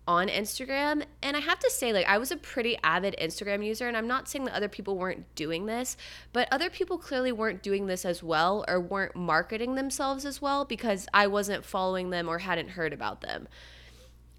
on 0.07 0.29
Instagram. 0.29 1.05
And 1.23 1.37
I 1.37 1.41
have 1.41 1.59
to 1.59 1.71
say, 1.71 1.93
like, 1.93 2.07
I 2.07 2.19
was 2.19 2.31
a 2.31 2.37
pretty 2.37 2.77
avid 2.83 3.15
Instagram 3.21 3.65
user, 3.65 3.87
and 3.87 3.97
I'm 3.97 4.07
not 4.07 4.29
saying 4.29 4.47
that 4.47 4.55
other 4.55 4.69
people 4.69 4.97
weren't 4.97 5.35
doing 5.35 5.67
this, 5.67 5.97
but 6.33 6.49
other 6.51 6.71
people 6.71 6.99
clearly 6.99 7.33
weren't 7.33 7.63
doing 7.63 7.87
this 7.87 8.05
as 8.05 8.23
well 8.23 8.65
or 8.67 8.81
weren't 8.81 9.15
marketing 9.15 9.75
themselves 9.75 10.25
as 10.25 10.41
well 10.41 10.65
because 10.65 11.07
I 11.13 11.27
wasn't 11.27 11.65
following 11.65 12.11
them 12.11 12.29
or 12.29 12.39
hadn't 12.39 12.71
heard 12.71 12.93
about 12.93 13.21
them. 13.21 13.49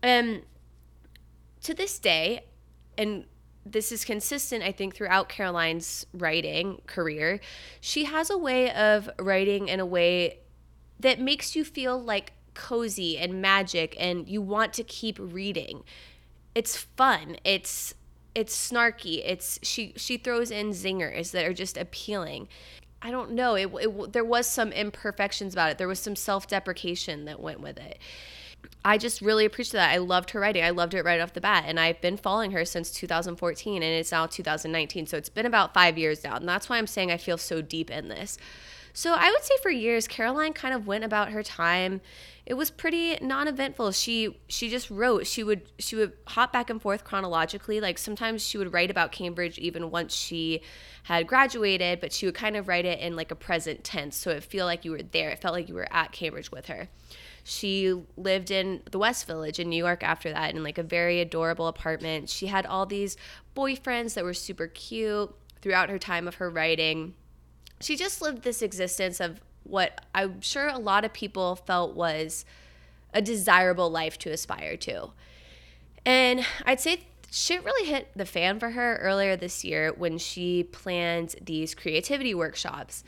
And 0.02 0.44
to 1.62 1.74
this 1.74 2.00
day, 2.00 2.46
and 2.98 3.26
this 3.66 3.92
is 3.92 4.06
consistent, 4.06 4.64
I 4.64 4.72
think, 4.72 4.96
throughout 4.96 5.28
Caroline's 5.28 6.06
writing 6.14 6.82
career. 6.86 7.40
She 7.82 8.06
has 8.06 8.30
a 8.30 8.38
way 8.38 8.72
of 8.72 9.10
writing 9.18 9.68
in 9.68 9.80
a 9.80 9.86
way 9.86 10.40
that 11.00 11.20
makes 11.20 11.56
you 11.56 11.66
feel 11.66 12.02
like 12.02 12.34
cozy 12.54 13.18
and 13.18 13.42
magic 13.42 13.96
and 14.00 14.28
you 14.28 14.42
want 14.42 14.74
to 14.74 14.84
keep 14.84 15.18
reading. 15.20 15.84
It's 16.54 16.78
fun. 16.78 17.38
It's 17.44 17.96
it's 18.36 18.72
snarky. 18.72 19.22
It's 19.26 19.60
she 19.64 19.94
she 19.96 20.18
throws 20.18 20.52
in 20.52 20.70
zingers 20.72 21.32
that 21.32 21.46
are 21.46 21.54
just 21.54 21.78
appealing. 21.78 22.48
I 23.02 23.12
don't 23.12 23.32
know. 23.32 23.56
It, 23.56 23.72
it 23.74 24.14
there 24.14 24.24
was 24.24 24.48
some 24.48 24.72
imperfections 24.72 25.54
about 25.54 25.72
it. 25.72 25.78
There 25.78 25.88
was 25.88 26.00
some 26.00 26.16
self 26.16 26.48
deprecation 26.48 27.26
that 27.26 27.40
went 27.40 27.62
with 27.62 27.78
it. 27.78 28.00
I 28.86 29.00
just 29.00 29.20
really 29.20 29.46
appreciate 29.46 29.80
that. 29.80 29.92
I 29.92 29.98
loved 29.98 30.30
her 30.30 30.40
writing. 30.40 30.64
I 30.64 30.70
loved 30.70 30.94
it 30.94 31.04
right 31.04 31.20
off 31.20 31.34
the 31.34 31.42
bat. 31.42 31.64
And 31.68 31.80
I've 31.80 32.00
been 32.02 32.18
following 32.18 32.52
her 32.52 32.64
since 32.64 32.92
2014 32.92 33.82
and 33.82 33.84
it's 33.84 34.12
now 34.12 34.28
2019. 34.28 35.08
So 35.08 35.18
it's 35.18 35.28
been 35.28 35.48
about 35.48 35.74
five 35.74 35.98
years 35.98 36.24
now. 36.24 36.36
And 36.36 36.48
that's 36.48 36.70
why 36.70 36.78
I'm 36.78 36.86
saying 36.86 37.12
I 37.12 37.18
feel 37.18 37.40
so 37.40 37.64
deep 37.64 37.90
in 37.90 38.10
this. 38.10 38.38
So 38.94 39.14
I 39.14 39.30
would 39.32 39.44
say 39.44 39.56
for 39.62 39.72
years, 39.72 40.08
Caroline 40.08 40.54
kind 40.54 40.74
of 40.74 40.86
went 40.86 41.04
about 41.04 41.32
her 41.32 41.42
time. 41.42 42.00
It 42.46 42.54
was 42.54 42.70
pretty 42.70 43.18
non-eventful. 43.22 43.92
She 43.92 44.40
she 44.48 44.70
just 44.70 44.90
wrote. 44.92 45.26
She 45.26 45.44
would 45.44 45.64
she 45.80 45.96
would 45.96 46.14
hop 46.28 46.54
back 46.54 46.70
and 46.70 46.80
forth 46.80 47.04
chronologically. 47.04 47.82
Like 47.82 47.98
sometimes 47.98 48.48
she 48.48 48.58
would 48.58 48.72
write 48.72 48.92
about 48.92 49.12
Cambridge 49.12 49.58
even 49.58 49.90
once 49.90 50.16
she 50.16 50.62
had 51.04 51.28
graduated, 51.28 52.00
but 52.00 52.14
she 52.14 52.26
would 52.28 52.36
kind 52.36 52.56
of 52.56 52.68
write 52.68 52.86
it 52.86 53.00
in 53.00 53.16
like 53.16 53.32
a 53.32 53.36
present 53.36 53.84
tense, 53.84 54.16
so 54.16 54.30
it 54.30 54.44
feel 54.44 54.66
like 54.66 54.86
you 54.86 54.92
were 54.92 55.02
there. 55.02 55.32
It 55.32 55.42
felt 55.42 55.56
like 55.56 55.68
you 55.68 55.76
were 55.76 55.92
at 55.92 56.12
Cambridge 56.12 56.52
with 56.52 56.68
her. 56.68 56.88
She 57.46 57.94
lived 58.18 58.52
in 58.52 58.82
the 58.92 59.00
West 59.00 59.26
Village 59.26 59.60
in 59.60 59.70
New 59.70 59.78
York 59.78 60.04
after 60.04 60.32
that 60.34 60.54
in 60.54 60.64
like 60.64 60.78
a 60.78 60.84
very 60.84 61.22
adorable 61.22 61.68
apartment. 61.68 62.30
She 62.30 62.48
had 62.48 62.66
all 62.66 62.86
these 62.86 63.16
boyfriends 63.56 64.16
that 64.16 64.26
were 64.26 64.34
super 64.34 64.68
cute 64.68 65.34
throughout 65.62 65.90
her 65.90 66.00
time 66.00 66.28
of 66.28 66.36
her 66.36 66.50
writing 66.50 67.14
she 67.82 67.96
just 67.96 68.22
lived 68.22 68.44
this 68.44 68.62
existence 68.62 69.20
of 69.20 69.42
what 69.64 70.02
I'm 70.14 70.42
sure 70.42 70.68
a 70.68 70.78
lot 70.78 71.06
of 71.06 71.14
people 71.14 71.56
felt 71.56 71.96
was 71.96 72.46
a 73.14 73.22
desirable 73.22 73.90
life 73.90 74.18
to 74.20 74.32
aspire 74.32 74.78
to. 74.78 75.12
And 76.06 76.46
I'd 76.66 76.80
say 76.80 77.02
shit 77.32 77.64
really 77.64 77.90
hit 77.90 78.10
the 78.16 78.26
fan 78.26 78.60
for 78.60 78.72
her 78.72 78.98
earlier 78.98 79.36
this 79.36 79.64
year 79.64 79.92
when 79.94 80.18
she 80.18 80.64
planned 80.64 81.36
these 81.42 81.76
creativity 81.76 82.34
workshops 82.34 83.04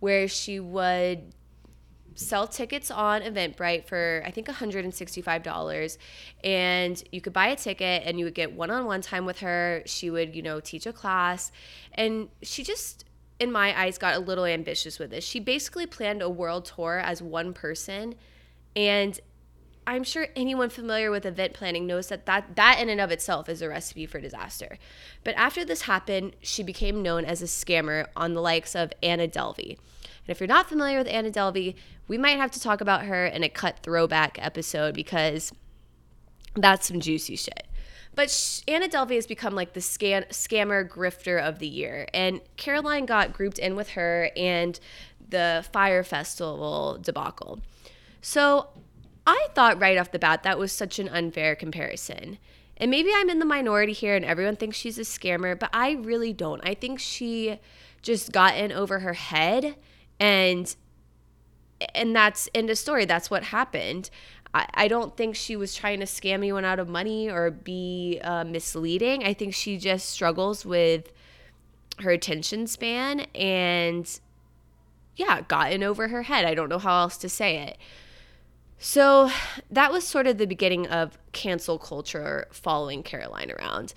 where 0.00 0.26
she 0.26 0.58
would 0.58 1.34
sell 2.18 2.48
tickets 2.48 2.90
on 2.90 3.22
Eventbrite 3.22 3.86
for 3.86 4.22
I 4.26 4.30
think 4.30 4.48
$165 4.48 5.98
and 6.42 7.02
you 7.12 7.20
could 7.20 7.32
buy 7.32 7.48
a 7.48 7.56
ticket 7.56 8.02
and 8.04 8.18
you 8.18 8.24
would 8.24 8.34
get 8.34 8.52
one-on-one 8.52 9.02
time 9.02 9.24
with 9.24 9.38
her. 9.38 9.82
She 9.86 10.10
would, 10.10 10.34
you 10.34 10.42
know, 10.42 10.58
teach 10.60 10.86
a 10.86 10.92
class 10.92 11.52
and 11.94 12.28
she 12.42 12.64
just 12.64 13.04
in 13.40 13.52
my 13.52 13.78
eyes, 13.78 13.98
got 13.98 14.16
a 14.16 14.18
little 14.18 14.44
ambitious 14.44 14.98
with 14.98 15.10
this. 15.10 15.24
She 15.24 15.38
basically 15.38 15.86
planned 15.86 16.22
a 16.22 16.28
world 16.28 16.64
tour 16.64 16.98
as 16.98 17.22
one 17.22 17.52
person. 17.54 18.16
And 18.74 19.18
I'm 19.86 20.04
sure 20.04 20.28
anyone 20.34 20.70
familiar 20.70 21.10
with 21.10 21.24
event 21.24 21.54
planning 21.54 21.86
knows 21.86 22.08
that, 22.08 22.26
that 22.26 22.56
that 22.56 22.80
in 22.80 22.88
and 22.88 23.00
of 23.00 23.10
itself 23.10 23.48
is 23.48 23.62
a 23.62 23.68
recipe 23.68 24.06
for 24.06 24.20
disaster. 24.20 24.76
But 25.24 25.34
after 25.36 25.64
this 25.64 25.82
happened, 25.82 26.36
she 26.42 26.62
became 26.62 27.02
known 27.02 27.24
as 27.24 27.40
a 27.40 27.46
scammer 27.46 28.06
on 28.16 28.34
the 28.34 28.42
likes 28.42 28.74
of 28.74 28.92
Anna 29.02 29.28
Delvey. 29.28 29.78
And 30.28 30.36
if 30.36 30.40
you're 30.40 30.46
not 30.46 30.68
familiar 30.68 30.98
with 30.98 31.08
Anna 31.08 31.30
Delvey, 31.30 31.74
we 32.06 32.18
might 32.18 32.36
have 32.36 32.50
to 32.50 32.60
talk 32.60 32.82
about 32.82 33.06
her 33.06 33.24
in 33.24 33.42
a 33.42 33.48
cut 33.48 33.78
throwback 33.82 34.38
episode 34.38 34.94
because 34.94 35.52
that's 36.54 36.86
some 36.86 37.00
juicy 37.00 37.34
shit. 37.34 37.66
But 38.14 38.62
Anna 38.68 38.88
Delvey 38.88 39.14
has 39.14 39.26
become 39.26 39.54
like 39.54 39.72
the 39.72 39.80
scan- 39.80 40.26
scammer 40.28 40.86
grifter 40.86 41.42
of 41.42 41.60
the 41.60 41.66
year. 41.66 42.06
And 42.12 42.42
Caroline 42.58 43.06
got 43.06 43.32
grouped 43.32 43.58
in 43.58 43.74
with 43.74 43.90
her 43.90 44.30
and 44.36 44.78
the 45.26 45.64
Fyre 45.72 46.04
Festival 46.04 46.98
debacle. 47.00 47.60
So 48.20 48.68
I 49.26 49.46
thought 49.54 49.80
right 49.80 49.96
off 49.96 50.10
the 50.10 50.18
bat 50.18 50.42
that 50.42 50.58
was 50.58 50.72
such 50.72 50.98
an 50.98 51.08
unfair 51.08 51.56
comparison. 51.56 52.36
And 52.76 52.90
maybe 52.90 53.10
I'm 53.14 53.30
in 53.30 53.38
the 53.38 53.46
minority 53.46 53.94
here 53.94 54.14
and 54.14 54.26
everyone 54.26 54.56
thinks 54.56 54.76
she's 54.76 54.98
a 54.98 55.02
scammer, 55.02 55.58
but 55.58 55.70
I 55.72 55.92
really 55.92 56.34
don't. 56.34 56.60
I 56.68 56.74
think 56.74 57.00
she 57.00 57.60
just 58.02 58.30
got 58.30 58.58
in 58.58 58.72
over 58.72 58.98
her 58.98 59.14
head 59.14 59.76
and 60.20 60.74
and 61.94 62.14
that's 62.14 62.48
in 62.48 62.66
the 62.66 62.74
story. 62.74 63.04
That's 63.04 63.30
what 63.30 63.44
happened. 63.44 64.10
I, 64.52 64.66
I 64.74 64.88
don't 64.88 65.16
think 65.16 65.36
she 65.36 65.56
was 65.56 65.74
trying 65.74 66.00
to 66.00 66.06
scam 66.06 66.34
anyone 66.34 66.64
out 66.64 66.78
of 66.78 66.88
money 66.88 67.30
or 67.30 67.50
be 67.50 68.20
uh, 68.22 68.44
misleading. 68.44 69.24
I 69.24 69.34
think 69.34 69.54
she 69.54 69.78
just 69.78 70.08
struggles 70.08 70.64
with 70.66 71.12
her 72.00 72.10
attention 72.10 72.66
span 72.66 73.20
and, 73.34 74.20
yeah, 75.16 75.42
gotten 75.42 75.82
over 75.82 76.08
her 76.08 76.22
head. 76.22 76.44
I 76.44 76.54
don't 76.54 76.68
know 76.68 76.78
how 76.78 77.02
else 77.02 77.16
to 77.18 77.28
say 77.28 77.58
it. 77.58 77.78
So 78.78 79.30
that 79.70 79.92
was 79.92 80.04
sort 80.04 80.26
of 80.26 80.38
the 80.38 80.46
beginning 80.46 80.86
of 80.86 81.18
cancel 81.32 81.78
culture 81.78 82.46
following 82.52 83.02
Caroline 83.02 83.50
around. 83.50 83.92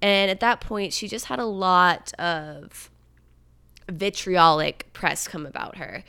And 0.00 0.30
at 0.30 0.40
that 0.40 0.60
point, 0.60 0.92
she 0.92 1.08
just 1.08 1.26
had 1.26 1.38
a 1.38 1.46
lot 1.46 2.12
of 2.18 2.90
vitriolic 3.88 4.92
press 4.92 5.26
come 5.26 5.46
about 5.46 5.76
her 5.76 6.04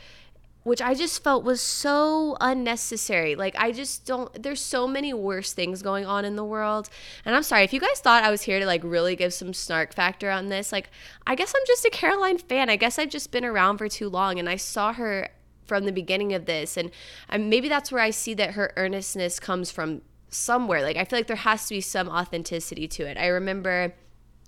which 0.62 0.82
I 0.82 0.94
just 0.94 1.24
felt 1.24 1.42
was 1.42 1.60
so 1.60 2.36
unnecessary. 2.40 3.34
Like, 3.34 3.54
I 3.56 3.72
just 3.72 4.04
don't, 4.04 4.42
there's 4.42 4.60
so 4.60 4.86
many 4.86 5.14
worse 5.14 5.52
things 5.52 5.80
going 5.80 6.04
on 6.04 6.24
in 6.24 6.36
the 6.36 6.44
world. 6.44 6.90
And 7.24 7.34
I'm 7.34 7.42
sorry, 7.42 7.64
if 7.64 7.72
you 7.72 7.80
guys 7.80 8.00
thought 8.00 8.24
I 8.24 8.30
was 8.30 8.42
here 8.42 8.60
to 8.60 8.66
like 8.66 8.82
really 8.84 9.16
give 9.16 9.32
some 9.32 9.54
snark 9.54 9.94
factor 9.94 10.30
on 10.30 10.48
this, 10.48 10.70
like, 10.70 10.90
I 11.26 11.34
guess 11.34 11.54
I'm 11.56 11.62
just 11.66 11.84
a 11.86 11.90
Caroline 11.90 12.38
fan. 12.38 12.68
I 12.68 12.76
guess 12.76 12.98
I've 12.98 13.08
just 13.08 13.30
been 13.30 13.44
around 13.44 13.78
for 13.78 13.88
too 13.88 14.08
long 14.08 14.38
and 14.38 14.48
I 14.48 14.56
saw 14.56 14.92
her 14.92 15.30
from 15.64 15.84
the 15.86 15.92
beginning 15.92 16.34
of 16.34 16.44
this. 16.44 16.76
And 16.76 16.90
maybe 17.32 17.68
that's 17.68 17.90
where 17.90 18.02
I 18.02 18.10
see 18.10 18.34
that 18.34 18.52
her 18.52 18.72
earnestness 18.76 19.40
comes 19.40 19.70
from 19.70 20.02
somewhere. 20.28 20.82
Like, 20.82 20.96
I 20.98 21.04
feel 21.04 21.18
like 21.18 21.26
there 21.26 21.36
has 21.36 21.68
to 21.68 21.74
be 21.74 21.80
some 21.80 22.08
authenticity 22.08 22.86
to 22.88 23.04
it. 23.08 23.16
I 23.16 23.28
remember 23.28 23.94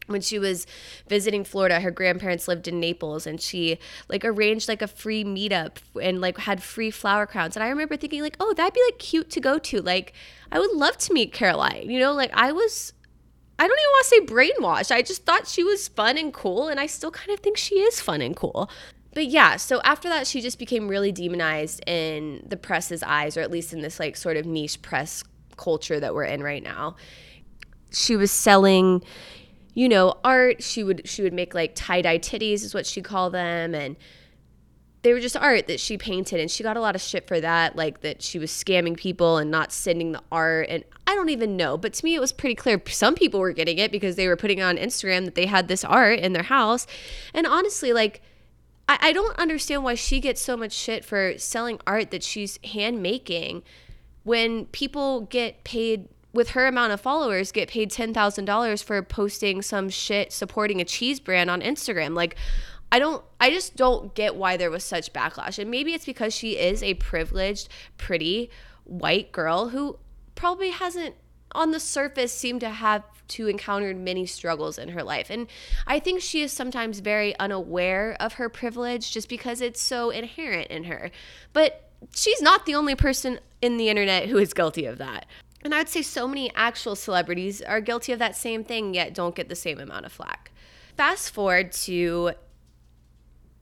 when 0.06 0.21
she 0.21 0.38
was 0.38 0.66
visiting 1.09 1.44
Florida, 1.44 1.80
her 1.80 1.90
grandparents 1.90 2.49
lived 2.49 2.66
in 2.66 2.80
Naples 2.80 3.26
and 3.26 3.40
she 3.40 3.78
like 4.09 4.25
arranged 4.25 4.68
like 4.68 4.82
a 4.82 4.88
free 4.88 5.25
meetup 5.25 5.78
and 6.00 6.21
like 6.21 6.38
had 6.38 6.62
free 6.62 6.90
flower 6.90 7.26
crowns. 7.26 7.56
And 7.56 7.62
I 7.62 7.68
remember 7.68 7.97
thinking 7.97 8.23
like, 8.23 8.37
"Oh, 8.40 8.52
that'd 8.54 8.75
be 8.75 8.82
like 8.88 8.99
cute 8.99 9.30
to 9.30 9.40
go 9.40 9.59
to. 9.59 9.80
Like 9.80 10.12
I 10.50 10.59
would 10.59 10.73
love 10.73 10.97
to 10.99 11.12
meet 11.12 11.32
Caroline." 11.32 11.90
You 11.90 12.00
know, 12.00 12.12
like 12.12 12.30
I 12.35 12.52
was 12.52 12.92
I 13.59 13.68
don't 13.68 13.78
even 13.78 13.90
want 13.90 14.04
to 14.04 14.09
say 14.09 14.35
brainwashed. 14.35 14.94
I 14.94 15.02
just 15.02 15.25
thought 15.25 15.47
she 15.47 15.62
was 15.62 15.88
fun 15.88 16.18
and 16.18 16.32
cool 16.32 16.68
and 16.68 16.80
I 16.80 16.87
still 16.87 17.11
kind 17.11 17.30
of 17.30 17.40
think 17.40 17.56
she 17.56 17.76
is 17.76 18.00
fun 18.00 18.21
and 18.21 18.35
cool. 18.35 18.71
But 19.14 19.26
yeah, 19.26 19.56
so 19.56 19.80
after 19.85 20.09
that 20.09 20.26
she 20.26 20.40
just 20.40 20.59
became 20.59 20.88
really 20.88 21.12
demonized 21.12 21.82
in 21.87 22.44
the 22.49 22.56
press's 22.56 23.02
eyes 23.02 23.37
or 23.37 23.40
at 23.40 23.50
least 23.50 23.73
in 23.73 23.82
this 23.82 24.00
like 24.00 24.16
sort 24.16 24.37
of 24.37 24.47
niche 24.47 24.80
press 24.82 25.23
culture 25.56 26.00
that 26.00 26.14
we're 26.14 26.25
in 26.25 26.42
right 26.42 26.62
now. 26.62 26.97
She 27.92 28.16
was 28.16 28.30
selling 28.30 29.04
you 29.74 29.88
know, 29.88 30.14
art. 30.24 30.62
She 30.62 30.84
would 30.84 31.08
she 31.08 31.22
would 31.22 31.32
make 31.32 31.54
like 31.54 31.72
tie-dye 31.74 32.18
titties 32.18 32.64
is 32.64 32.74
what 32.74 32.86
she 32.86 33.02
called 33.02 33.34
them 33.34 33.74
and 33.74 33.96
they 35.02 35.12
were 35.12 35.20
just 35.20 35.36
art 35.36 35.66
that 35.66 35.80
she 35.80 35.98
painted 35.98 36.40
and 36.40 36.50
she 36.50 36.62
got 36.62 36.76
a 36.76 36.80
lot 36.80 36.94
of 36.94 37.00
shit 37.00 37.26
for 37.26 37.40
that 37.40 37.76
like 37.76 38.00
that 38.00 38.22
she 38.22 38.38
was 38.38 38.50
scamming 38.50 38.96
people 38.96 39.36
and 39.36 39.50
not 39.50 39.72
sending 39.72 40.12
the 40.12 40.22
art 40.30 40.68
and 40.68 40.84
I 41.06 41.14
don't 41.14 41.28
even 41.28 41.56
know 41.56 41.76
but 41.76 41.92
to 41.94 42.04
me 42.04 42.14
it 42.14 42.20
was 42.20 42.32
pretty 42.32 42.54
clear 42.54 42.80
some 42.86 43.14
people 43.14 43.40
were 43.40 43.52
getting 43.52 43.78
it 43.78 43.90
because 43.90 44.16
they 44.16 44.28
were 44.28 44.36
putting 44.36 44.62
on 44.62 44.76
Instagram 44.76 45.24
that 45.24 45.34
they 45.34 45.46
had 45.46 45.68
this 45.68 45.84
art 45.84 46.20
in 46.20 46.32
their 46.32 46.44
house 46.44 46.86
and 47.34 47.46
honestly 47.46 47.92
like 47.92 48.22
I, 48.88 48.98
I 49.00 49.12
don't 49.12 49.36
understand 49.38 49.84
why 49.84 49.94
she 49.94 50.20
gets 50.20 50.40
so 50.40 50.56
much 50.56 50.72
shit 50.72 51.04
for 51.04 51.36
selling 51.36 51.80
art 51.86 52.10
that 52.12 52.22
she's 52.22 52.58
hand 52.64 53.02
making 53.02 53.62
when 54.22 54.66
people 54.66 55.22
get 55.22 55.64
paid 55.64 56.08
with 56.32 56.50
her 56.50 56.66
amount 56.66 56.92
of 56.92 57.00
followers 57.00 57.52
get 57.52 57.68
paid 57.68 57.90
$10,000 57.90 58.84
for 58.84 59.02
posting 59.02 59.62
some 59.62 59.88
shit 59.88 60.32
supporting 60.32 60.80
a 60.80 60.84
cheese 60.84 61.20
brand 61.20 61.50
on 61.50 61.60
Instagram. 61.60 62.14
Like 62.14 62.36
I 62.90 62.98
don't 62.98 63.24
I 63.40 63.50
just 63.50 63.74
don't 63.74 64.14
get 64.14 64.36
why 64.36 64.56
there 64.56 64.70
was 64.70 64.84
such 64.84 65.12
backlash. 65.12 65.58
And 65.58 65.70
maybe 65.70 65.94
it's 65.94 66.04
because 66.04 66.34
she 66.34 66.58
is 66.58 66.82
a 66.82 66.94
privileged, 66.94 67.68
pretty 67.96 68.50
white 68.84 69.32
girl 69.32 69.68
who 69.68 69.98
probably 70.34 70.70
hasn't 70.70 71.14
on 71.52 71.70
the 71.70 71.80
surface 71.80 72.32
seemed 72.32 72.60
to 72.60 72.70
have 72.70 73.02
to 73.28 73.46
encountered 73.46 73.96
many 73.96 74.26
struggles 74.26 74.78
in 74.78 74.90
her 74.90 75.02
life. 75.02 75.30
And 75.30 75.46
I 75.86 76.00
think 76.00 76.20
she 76.20 76.42
is 76.42 76.52
sometimes 76.52 77.00
very 77.00 77.38
unaware 77.38 78.16
of 78.20 78.34
her 78.34 78.48
privilege 78.48 79.10
just 79.10 79.28
because 79.28 79.60
it's 79.60 79.80
so 79.80 80.10
inherent 80.10 80.70
in 80.70 80.84
her. 80.84 81.10
But 81.52 81.90
she's 82.14 82.42
not 82.42 82.66
the 82.66 82.74
only 82.74 82.94
person 82.94 83.38
in 83.62 83.78
the 83.78 83.88
internet 83.88 84.28
who 84.28 84.36
is 84.36 84.52
guilty 84.52 84.84
of 84.84 84.98
that. 84.98 85.26
And 85.64 85.75
I'd 85.75 85.88
say 85.88 86.02
so 86.02 86.26
many 86.26 86.50
actual 86.54 86.97
celebrities 86.97 87.62
are 87.62 87.81
guilty 87.81 88.12
of 88.12 88.19
that 88.19 88.37
same 88.37 88.64
thing, 88.64 88.95
yet 88.95 89.14
don't 89.14 89.35
get 89.35 89.49
the 89.49 89.54
same 89.54 89.78
amount 89.78 90.07
of 90.07 90.12
flack. 90.12 90.50
Fast 90.97 91.33
forward 91.33 91.73
to 91.73 92.33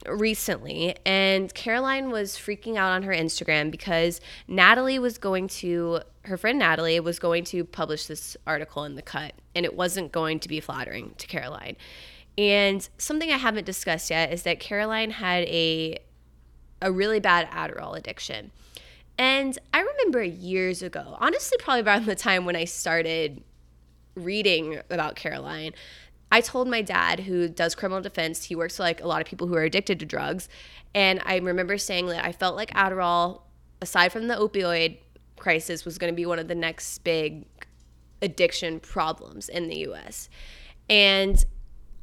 recently, 0.07 0.97
and 1.05 1.53
Caroline 1.53 2.11
was 2.11 2.37
freaking 2.37 2.77
out 2.77 2.93
on 2.93 3.03
her 3.03 3.13
Instagram 3.13 3.71
because 3.71 4.21
Natalie 4.49 4.99
was 4.99 5.19
going 5.19 5.47
to, 5.49 6.01
her 6.23 6.39
friend 6.39 6.59
Natalie 6.59 7.01
was 7.01 7.19
going 7.19 7.45
to 7.45 7.65
publish 7.65 8.07
this 8.07 8.37
article 8.47 8.85
in 8.85 8.95
The 8.95 9.03
Cut, 9.03 9.35
and 9.55 9.67
it 9.67 9.77
wasn't 9.77 10.11
going 10.11 10.41
to 10.41 10.49
be 10.49 10.59
flattering 10.59 11.15
to 11.19 11.27
Caroline. 11.27 11.77
And 12.39 12.89
something 12.97 13.31
I 13.31 13.37
haven't 13.37 13.67
discussed 13.67 14.09
yet 14.09 14.33
is 14.33 14.45
that 14.45 14.59
Caroline 14.61 15.11
had 15.11 15.45
a 15.45 15.99
a 16.83 16.91
really 16.91 17.21
bad 17.21 17.51
Adderall 17.51 17.97
addiction. 17.97 18.51
And 19.21 19.59
I 19.75 19.83
remember 19.83 20.23
years 20.23 20.81
ago, 20.81 21.19
honestly, 21.21 21.59
probably 21.59 21.83
around 21.83 22.07
the 22.07 22.15
time 22.15 22.47
when 22.47 22.57
I 22.57 22.65
started 22.65 23.45
reading 24.15 24.81
about 24.89 25.15
Caroline, 25.15 25.73
I 26.33 26.41
told 26.41 26.69
my 26.69 26.81
dad, 26.81 27.21
who 27.21 27.47
does 27.47 27.75
criminal 27.75 28.01
defense, 28.01 28.45
he 28.45 28.55
works 28.55 28.79
with 28.79 28.87
like 28.87 29.03
a 29.03 29.07
lot 29.07 29.21
of 29.21 29.27
people 29.27 29.47
who 29.47 29.55
are 29.57 29.63
addicted 29.63 30.01
to 30.01 30.07
drugs. 30.07 30.49
And 30.95 31.21
I 31.27 31.37
remember 31.37 31.77
saying 31.77 32.07
that 32.07 32.25
I 32.25 32.33
felt 32.33 32.57
like 32.57 32.71
Adderall, 32.71 33.43
aside 33.83 34.11
from 34.11 34.27
the 34.27 34.37
opioid 34.37 34.97
crisis, 35.39 35.85
was 35.85 35.99
going 35.99 36.11
to 36.11 36.17
be 36.17 36.25
one 36.25 36.39
of 36.39 36.49
the 36.49 36.55
next 36.55 37.01
big 37.05 37.45
addiction 38.23 38.81
problems 38.81 39.51
in 39.51 39.69
the 39.69 39.87
US. 39.91 40.31
And 40.89 41.45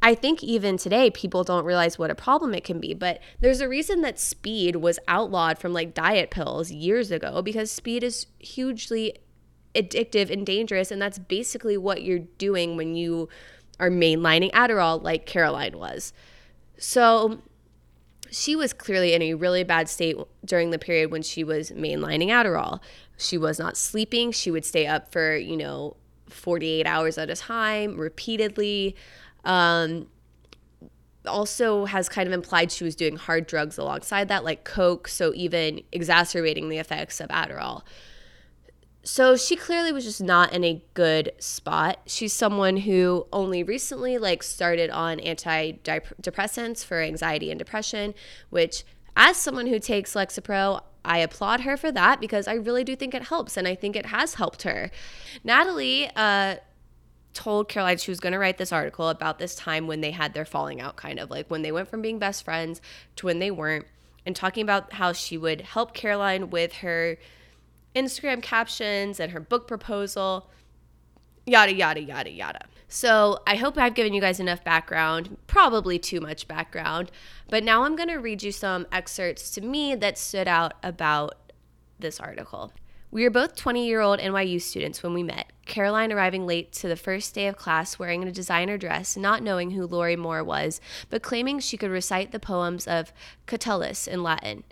I 0.02 0.14
think 0.14 0.44
even 0.44 0.78
today 0.78 1.10
people 1.10 1.44
don't 1.44 1.66
realize 1.66 1.98
what 1.98 2.12
a 2.12 2.16
problem 2.16 2.54
it 2.54 2.64
can 2.64 2.80
be, 2.80 2.94
but 2.94 3.20
there's 3.40 3.62
a 3.62 3.68
reason 3.68 4.02
that 4.02 4.20
speed 4.20 4.78
was 4.78 5.00
outlawed 5.08 5.58
from 5.58 5.74
like 5.74 5.94
diet 5.94 6.30
pills 6.30 6.72
years 6.72 7.12
ago 7.12 7.42
because 7.42 7.72
speed 7.72 8.04
is 8.04 8.28
hugely 8.40 9.18
addictive 9.74 10.30
and 10.30 10.46
dangerous 10.46 10.92
and 10.92 11.02
that's 11.02 11.20
basically 11.20 11.78
what 11.78 12.04
you're 12.04 12.20
doing 12.20 12.78
when 12.78 12.96
you 12.96 13.28
are 13.80 13.90
mainlining 13.90 14.52
Adderall 14.52 15.02
like 15.02 15.26
Caroline 15.26 15.78
was. 15.78 16.14
So 16.78 17.42
she 18.30 18.56
was 18.56 18.74
clearly 18.74 19.14
in 19.14 19.22
a 19.22 19.34
really 19.34 19.64
bad 19.64 19.90
state 19.90 20.18
during 20.46 20.72
the 20.72 20.80
period 20.80 21.12
when 21.12 21.22
she 21.22 21.44
was 21.44 21.72
mainlining 21.72 22.28
Adderall. 22.28 22.80
She 23.18 23.38
was 23.38 23.58
not 23.58 23.78
sleeping. 23.78 24.32
She 24.32 24.52
would 24.52 24.66
stay 24.66 24.86
up 24.86 25.12
for, 25.12 25.36
you 25.36 25.58
know, 25.58 25.96
48 26.30 26.86
hours 26.86 27.18
at 27.18 27.30
a 27.30 27.36
time 27.36 27.98
repeatedly. 27.98 28.96
Um, 29.48 30.08
also 31.26 31.86
has 31.86 32.08
kind 32.08 32.28
of 32.28 32.34
implied 32.34 32.72
she 32.72 32.84
was 32.84 32.96
doing 32.96 33.16
hard 33.16 33.48
drugs 33.48 33.78
alongside 33.78 34.28
that, 34.30 34.44
like 34.44 34.64
coke, 34.64 35.08
so 35.08 35.34
even 35.36 35.82
exacerbating 35.92 36.70
the 36.70 36.78
effects 36.78 37.20
of 37.20 37.30
Adderall. 37.30 37.82
So 39.04 39.38
she 39.38 39.56
clearly 39.56 39.94
was 39.94 40.04
just 40.04 40.22
not 40.22 40.52
in 40.52 40.66
a 40.66 40.84
good 40.94 41.32
spot. 41.40 42.00
She's 42.08 42.34
someone 42.34 42.78
who 42.78 43.26
only 43.32 43.64
recently 43.64 44.18
like 44.18 44.44
started 44.44 44.90
on 44.90 45.20
antidepressants 45.20 46.84
for 46.84 47.02
anxiety 47.02 47.50
and 47.50 47.58
depression, 47.58 48.14
which 48.50 48.84
as 49.16 49.38
someone 49.38 49.68
who 49.68 49.80
takes 49.80 50.14
Lexapro, 50.14 50.82
I 51.06 51.20
applaud 51.20 51.62
her 51.62 51.78
for 51.78 51.90
that 51.94 52.20
because 52.20 52.50
I 52.50 52.54
really 52.56 52.84
do 52.84 52.98
think 52.98 53.16
it 53.16 53.24
helps 53.24 53.56
and 53.56 53.66
I 53.66 53.76
think 53.76 53.96
it 53.96 54.08
has 54.08 54.34
helped 54.34 54.64
her. 54.64 54.92
Natalie 55.42 56.12
uh, 56.14 56.58
told 57.38 57.70
Caroline 57.70 58.00
she 58.00 58.10
was 58.10 58.20
going 58.20 58.34
to 58.34 58.40
write 58.40 58.58
this 58.58 58.74
article 58.74 59.10
about 59.10 59.38
this 59.38 59.54
time 59.54 59.86
when 59.86 60.02
they 60.02 60.10
had 60.10 60.34
their 60.34 60.44
falling 60.44 60.82
out, 60.82 60.96
kind 60.96 61.20
of 61.20 61.30
like 61.30 61.48
when 61.52 61.62
they 61.62 61.72
went 61.72 61.88
from 61.88 62.02
being 62.02 62.18
best 62.18 62.44
friends 62.44 62.82
to 63.16 63.28
when 63.28 63.38
they 63.38 63.52
weren't, 63.52 63.86
and 64.26 64.36
talking 64.36 64.64
about 64.64 64.94
how 64.94 65.14
she 65.14 65.38
would 65.38 65.62
help 65.62 65.94
Caroline 65.94 66.50
with 66.50 66.74
her 66.78 67.18
Instagram 67.96 68.42
captions 68.42 69.20
and 69.20 69.34
her 69.34 69.40
book 69.40 69.68
proposal, 69.68 70.50
yada, 71.46 71.74
yada, 71.74 72.02
yada, 72.02 72.32
yada. 72.32 72.66
So 72.88 73.40
I 73.46 73.56
hope 73.56 73.78
I've 73.78 73.94
given 73.94 74.16
you 74.16 74.22
guys 74.22 74.40
enough 74.40 74.64
background, 74.64 75.38
probably 75.46 76.00
too 76.00 76.20
much 76.20 76.48
background, 76.48 77.12
but 77.50 77.64
now 77.64 77.84
I'm 77.84 77.96
going 77.96 78.10
to 78.10 78.16
read 78.16 78.42
you 78.42 78.52
some 78.52 78.88
excerpts 78.92 79.52
to 79.52 79.62
me 79.62 79.94
that 79.94 80.18
stood 80.18 80.48
out 80.48 80.74
about 80.82 81.36
this 82.00 82.20
article. 82.20 82.74
We 83.18 83.24
were 83.24 83.32
both 83.32 83.56
20 83.56 83.84
year 83.84 84.00
old 84.00 84.20
NYU 84.20 84.62
students 84.62 85.02
when 85.02 85.16
we 85.16 85.24
met, 85.24 85.52
Caroline 85.66 86.14
arriving 86.14 86.46
late 86.46 86.72
to 86.74 86.88
the 86.88 86.96
first 86.96 87.34
day 87.34 87.48
of 87.48 87.58
class 87.58 87.98
wearing 87.98 88.24
a 88.24 88.32
designer 88.32 88.78
dress, 88.78 89.18
not 89.18 89.42
knowing 89.42 89.72
who 89.72 89.88
Lorrie 89.88 90.16
Moore 90.16 90.44
was, 90.44 90.80
but 91.10 91.24
claiming 91.24 91.60
she 91.60 91.78
could 91.78 91.90
recite 91.90 92.32
the 92.32 92.40
poems 92.40 92.86
of 92.86 93.12
Catullus 93.48 94.08
in 94.08 94.22
Latin. 94.22 94.66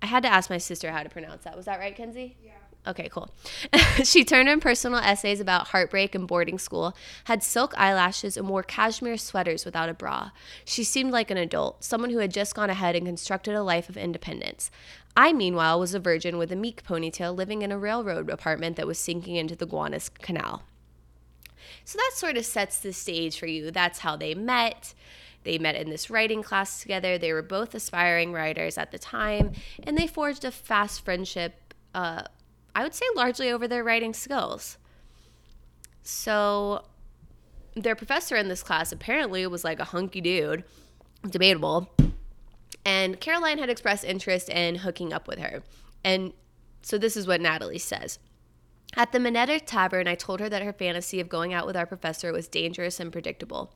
I 0.00 0.06
had 0.06 0.22
to 0.22 0.32
ask 0.32 0.48
my 0.48 0.56
sister 0.56 0.90
how 0.90 1.02
to 1.02 1.10
pronounce 1.10 1.44
that. 1.44 1.54
Was 1.54 1.66
that 1.66 1.80
right, 1.80 1.94
Kenzie? 1.94 2.38
Yeah. 2.42 2.52
Okay, 2.84 3.08
cool. 3.10 3.30
she 4.04 4.24
turned 4.24 4.48
in 4.48 4.58
personal 4.58 4.98
essays 4.98 5.38
about 5.38 5.68
heartbreak 5.68 6.16
and 6.16 6.26
boarding 6.26 6.58
school, 6.58 6.96
had 7.24 7.42
silk 7.42 7.74
eyelashes, 7.78 8.36
and 8.36 8.48
wore 8.48 8.64
cashmere 8.64 9.16
sweaters 9.16 9.64
without 9.64 9.88
a 9.88 9.94
bra. 9.94 10.30
She 10.64 10.82
seemed 10.82 11.12
like 11.12 11.30
an 11.30 11.36
adult, 11.36 11.84
someone 11.84 12.10
who 12.10 12.18
had 12.18 12.32
just 12.32 12.56
gone 12.56 12.70
ahead 12.70 12.96
and 12.96 13.06
constructed 13.06 13.54
a 13.54 13.62
life 13.62 13.88
of 13.88 13.96
independence. 13.96 14.70
I, 15.16 15.32
meanwhile, 15.32 15.78
was 15.78 15.94
a 15.94 16.00
virgin 16.00 16.38
with 16.38 16.50
a 16.52 16.56
meek 16.56 16.84
ponytail 16.84 17.36
living 17.36 17.62
in 17.62 17.70
a 17.70 17.78
railroad 17.78 18.30
apartment 18.30 18.76
that 18.76 18.86
was 18.86 18.98
sinking 18.98 19.36
into 19.36 19.54
the 19.54 19.66
Gowanus 19.66 20.08
Canal. 20.08 20.62
So 21.84 21.98
that 21.98 22.12
sort 22.14 22.36
of 22.36 22.46
sets 22.46 22.78
the 22.78 22.92
stage 22.92 23.38
for 23.38 23.46
you. 23.46 23.70
That's 23.70 24.00
how 24.00 24.16
they 24.16 24.34
met. 24.34 24.94
They 25.44 25.58
met 25.58 25.74
in 25.74 25.90
this 25.90 26.08
writing 26.08 26.42
class 26.42 26.80
together. 26.80 27.18
They 27.18 27.32
were 27.32 27.42
both 27.42 27.74
aspiring 27.74 28.32
writers 28.32 28.78
at 28.78 28.92
the 28.92 28.98
time, 28.98 29.52
and 29.82 29.98
they 29.98 30.06
forged 30.06 30.44
a 30.44 30.50
fast 30.50 31.04
friendship, 31.04 31.74
uh, 31.94 32.22
I 32.74 32.82
would 32.82 32.94
say 32.94 33.04
largely 33.16 33.50
over 33.50 33.66
their 33.66 33.84
writing 33.84 34.14
skills. 34.14 34.78
So, 36.04 36.84
their 37.74 37.96
professor 37.96 38.36
in 38.36 38.48
this 38.48 38.62
class 38.62 38.92
apparently 38.92 39.46
was 39.46 39.64
like 39.64 39.80
a 39.80 39.84
hunky 39.84 40.20
dude, 40.20 40.64
debatable, 41.28 41.90
and 42.84 43.20
Caroline 43.20 43.58
had 43.58 43.70
expressed 43.70 44.04
interest 44.04 44.48
in 44.48 44.76
hooking 44.76 45.12
up 45.12 45.28
with 45.28 45.38
her. 45.38 45.62
And 46.04 46.32
so 46.82 46.98
this 46.98 47.16
is 47.16 47.26
what 47.26 47.40
Natalie 47.40 47.78
says. 47.78 48.18
At 48.94 49.12
the 49.12 49.20
Minetta 49.20 49.60
Tavern, 49.60 50.06
I 50.06 50.14
told 50.14 50.40
her 50.40 50.48
that 50.48 50.62
her 50.62 50.72
fantasy 50.72 51.20
of 51.20 51.28
going 51.28 51.54
out 51.54 51.66
with 51.66 51.76
our 51.76 51.86
professor 51.86 52.32
was 52.32 52.48
dangerous 52.48 53.00
and 53.00 53.10
predictable. 53.10 53.72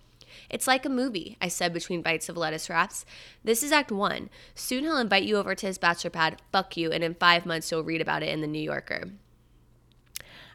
It's 0.50 0.66
like 0.66 0.84
a 0.84 0.90
movie, 0.90 1.38
I 1.40 1.48
said 1.48 1.72
between 1.72 2.02
bites 2.02 2.28
of 2.28 2.36
lettuce 2.36 2.68
wraps. 2.68 3.06
This 3.42 3.62
is 3.62 3.72
Act 3.72 3.90
One. 3.90 4.28
Soon 4.54 4.84
he'll 4.84 4.98
invite 4.98 5.22
you 5.22 5.36
over 5.36 5.54
to 5.54 5.66
his 5.66 5.78
bachelor 5.78 6.10
pad, 6.10 6.42
fuck 6.52 6.76
you, 6.76 6.92
and 6.92 7.02
in 7.02 7.14
five 7.14 7.46
months 7.46 7.70
you'll 7.70 7.84
read 7.84 8.02
about 8.02 8.22
it 8.22 8.28
in 8.28 8.42
the 8.42 8.46
New 8.46 8.60
Yorker. 8.60 9.04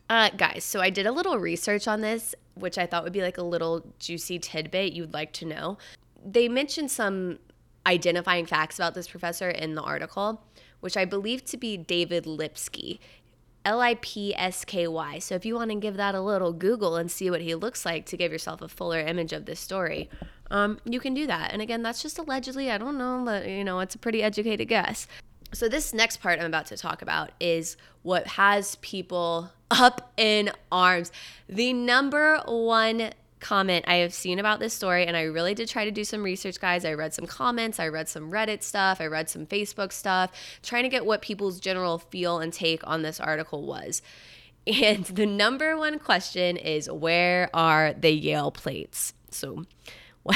Uh, 0.10 0.30
guys, 0.30 0.64
so 0.64 0.82
I 0.82 0.90
did 0.90 1.08
a 1.08 1.12
little 1.12 1.40
research 1.40 1.88
on 1.88 2.02
this, 2.02 2.36
which 2.56 2.78
I 2.78 2.86
thought 2.86 3.04
would 3.04 3.14
be 3.14 3.22
like 3.22 3.38
a 3.38 3.44
little 3.44 3.94
juicy 3.98 4.40
tidbit 4.40 4.94
you'd 4.94 5.14
like 5.14 5.32
to 5.34 5.46
know. 5.46 5.78
They 6.24 6.50
mentioned 6.50 6.92
some 6.92 7.40
identifying 7.86 8.46
facts 8.46 8.78
about 8.78 8.94
this 8.94 9.08
professor 9.08 9.50
in 9.50 9.76
the 9.76 9.82
article, 9.82 10.44
which 10.80 10.98
I 10.98 11.06
believe 11.06 11.46
to 11.46 11.58
be 11.58 11.78
David 11.78 12.26
Lipsky. 12.26 13.00
L 13.64 13.80
I 13.80 13.96
P 14.02 14.34
S 14.36 14.66
K 14.66 14.88
Y. 14.88 15.20
So 15.20 15.36
if 15.36 15.46
you 15.46 15.54
want 15.54 15.70
to 15.70 15.78
give 15.78 15.96
that 15.98 16.16
a 16.16 16.22
little 16.22 16.52
Google 16.52 16.96
and 16.96 17.12
see 17.12 17.30
what 17.30 17.42
he 17.42 17.54
looks 17.54 17.86
like 17.86 18.08
to 18.08 18.18
give 18.18 18.32
yourself 18.32 18.62
a 18.62 18.68
fuller 18.68 19.00
image 19.00 19.34
of 19.34 19.46
this 19.46 19.60
story, 19.60 20.10
um, 20.50 20.80
you 20.84 21.00
can 21.00 21.14
do 21.14 21.28
that. 21.28 21.54
And 21.54 21.62
again, 21.62 21.84
that's 21.84 22.02
just 22.02 22.18
allegedly. 22.18 22.72
I 22.72 22.80
don't 22.80 22.98
know, 22.98 23.22
but 23.24 23.48
you 23.48 23.64
know, 23.64 23.80
it's 23.80 23.94
a 23.94 24.00
pretty 24.00 24.24
educated 24.24 24.68
guess. 24.68 25.08
So 25.54 25.70
this 25.70 25.94
next 25.94 26.22
part 26.22 26.40
I'm 26.40 26.46
about 26.46 26.66
to 26.68 26.78
talk 26.78 27.02
about 27.02 27.32
is 27.40 27.78
what 28.02 28.26
has 28.26 28.78
people 28.78 29.52
up 29.70 30.12
in 30.18 30.52
arms. 30.72 31.12
The 31.48 31.74
number 31.74 32.42
one 32.48 33.12
comment 33.42 33.86
I 33.88 33.96
have 33.96 34.14
seen 34.14 34.40
about 34.40 34.60
this 34.60 34.74
story, 34.74 35.06
and 35.06 35.18
I 35.18 35.24
really 35.24 35.54
did 35.54 35.68
try 35.68 35.84
to 35.86 35.92
do 35.92 36.04
some 36.04 36.24
research, 36.24 36.60
guys. 36.60 36.86
I 36.86 36.94
read 36.94 37.14
some 37.14 37.26
comments, 37.26 37.80
I 37.80 37.90
read 37.90 38.08
some 38.08 38.32
Reddit 38.32 38.64
stuff, 38.64 39.02
I 39.02 39.08
read 39.08 39.30
some 39.30 39.46
Facebook 39.46 39.92
stuff, 39.92 40.32
trying 40.64 40.84
to 40.84 40.90
get 40.90 41.06
what 41.06 41.22
people's 41.22 41.60
general 41.60 41.98
feel 41.98 42.40
and 42.40 42.54
take 42.54 42.88
on 42.88 43.02
this 43.02 43.20
article 43.20 43.66
was. 43.66 44.02
And 44.68 45.06
the 45.06 45.26
number 45.26 45.76
one 45.76 45.98
question 45.98 46.56
is 46.56 46.88
where 46.88 47.50
are 47.52 47.94
the 47.94 48.12
Yale 48.12 48.52
plates? 48.52 49.12
So, 49.32 49.66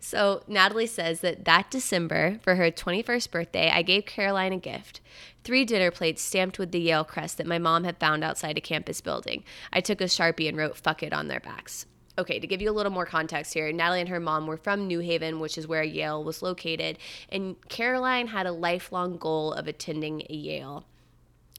so 0.00 0.42
Natalie 0.46 0.86
says 0.86 1.20
that 1.20 1.44
that 1.44 1.70
December 1.70 2.38
for 2.42 2.56
her 2.56 2.70
21st 2.70 3.30
birthday, 3.30 3.70
I 3.70 3.82
gave 3.82 4.06
Caroline 4.06 4.52
a 4.52 4.58
gift 4.58 5.00
three 5.46 5.64
dinner 5.64 5.92
plates 5.92 6.22
stamped 6.22 6.58
with 6.58 6.72
the 6.72 6.80
Yale 6.80 7.04
crest 7.04 7.38
that 7.38 7.46
my 7.46 7.56
mom 7.56 7.84
had 7.84 7.96
found 7.98 8.24
outside 8.24 8.58
a 8.58 8.60
campus 8.60 9.00
building. 9.00 9.44
I 9.72 9.80
took 9.80 10.00
a 10.00 10.04
Sharpie 10.04 10.48
and 10.48 10.58
wrote 10.58 10.76
fuck 10.76 11.04
it 11.04 11.12
on 11.12 11.28
their 11.28 11.38
backs. 11.38 11.86
Okay, 12.18 12.40
to 12.40 12.48
give 12.48 12.60
you 12.60 12.68
a 12.68 12.72
little 12.72 12.90
more 12.90 13.06
context 13.06 13.54
here, 13.54 13.70
Natalie 13.70 14.00
and 14.00 14.08
her 14.08 14.18
mom 14.18 14.48
were 14.48 14.56
from 14.56 14.88
New 14.88 14.98
Haven, 14.98 15.38
which 15.38 15.56
is 15.56 15.68
where 15.68 15.84
Yale 15.84 16.24
was 16.24 16.42
located, 16.42 16.98
and 17.28 17.54
Caroline 17.68 18.26
had 18.26 18.46
a 18.46 18.52
lifelong 18.52 19.18
goal 19.18 19.52
of 19.52 19.68
attending 19.68 20.22
Yale. 20.28 20.84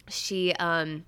She 0.09 0.51
um 0.53 1.05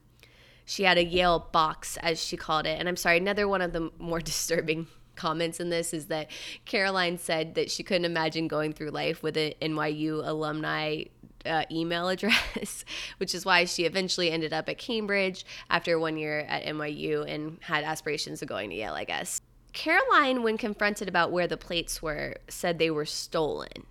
she 0.64 0.84
had 0.84 0.98
a 0.98 1.04
Yale 1.04 1.50
box 1.52 1.98
as 1.98 2.24
she 2.24 2.38
called 2.38 2.66
it, 2.66 2.80
and 2.80 2.88
I'm 2.88 2.96
sorry, 2.96 3.18
another 3.18 3.46
one 3.46 3.62
of 3.62 3.74
the 3.74 3.92
more 4.00 4.22
disturbing 4.22 4.88
comments 5.20 5.60
in 5.60 5.70
this 5.70 5.94
is 5.94 6.08
that 6.08 6.32
Caroline 6.66 7.18
said 7.18 7.56
that 7.56 7.70
she 7.70 7.84
couldn't 7.84 8.06
imagine 8.06 8.48
going 8.48 8.72
through 8.74 8.90
life 8.90 9.22
with 9.22 9.36
an 9.36 9.54
NYU 9.62 10.26
alumni 10.26 11.04
uh, 11.46 11.64
email 11.70 12.08
address, 12.16 12.86
which 13.18 13.36
is 13.36 13.46
why 13.46 13.66
she 13.66 13.84
eventually 13.84 14.32
ended 14.32 14.54
up 14.54 14.70
at 14.70 14.78
Cambridge 14.78 15.46
after 15.70 16.00
one 16.00 16.18
year 16.18 16.40
at 16.48 16.64
NYU 16.64 17.30
and 17.30 17.58
had 17.62 17.84
aspirations 17.84 18.42
of 18.42 18.48
going 18.48 18.70
to 18.70 18.76
Yale, 18.76 18.94
I 18.94 19.04
guess. 19.04 19.42
Caroline, 19.74 20.42
when 20.42 20.58
confronted 20.58 21.08
about 21.08 21.32
where 21.32 21.48
the 21.48 21.58
plates 21.58 22.02
were, 22.02 22.36
said 22.48 22.80
they 22.80 22.90
were 22.90 23.06
stolen. 23.06 23.86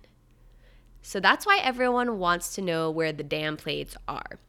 So 1.01 1.19
that's 1.19 1.45
why 1.45 1.59
everyone 1.63 2.19
wants 2.19 2.55
to 2.55 2.61
know 2.61 2.91
where 2.91 3.13
the 3.13 3.23
damn 3.23 3.55
plates 3.55 3.95
are. 4.07 4.39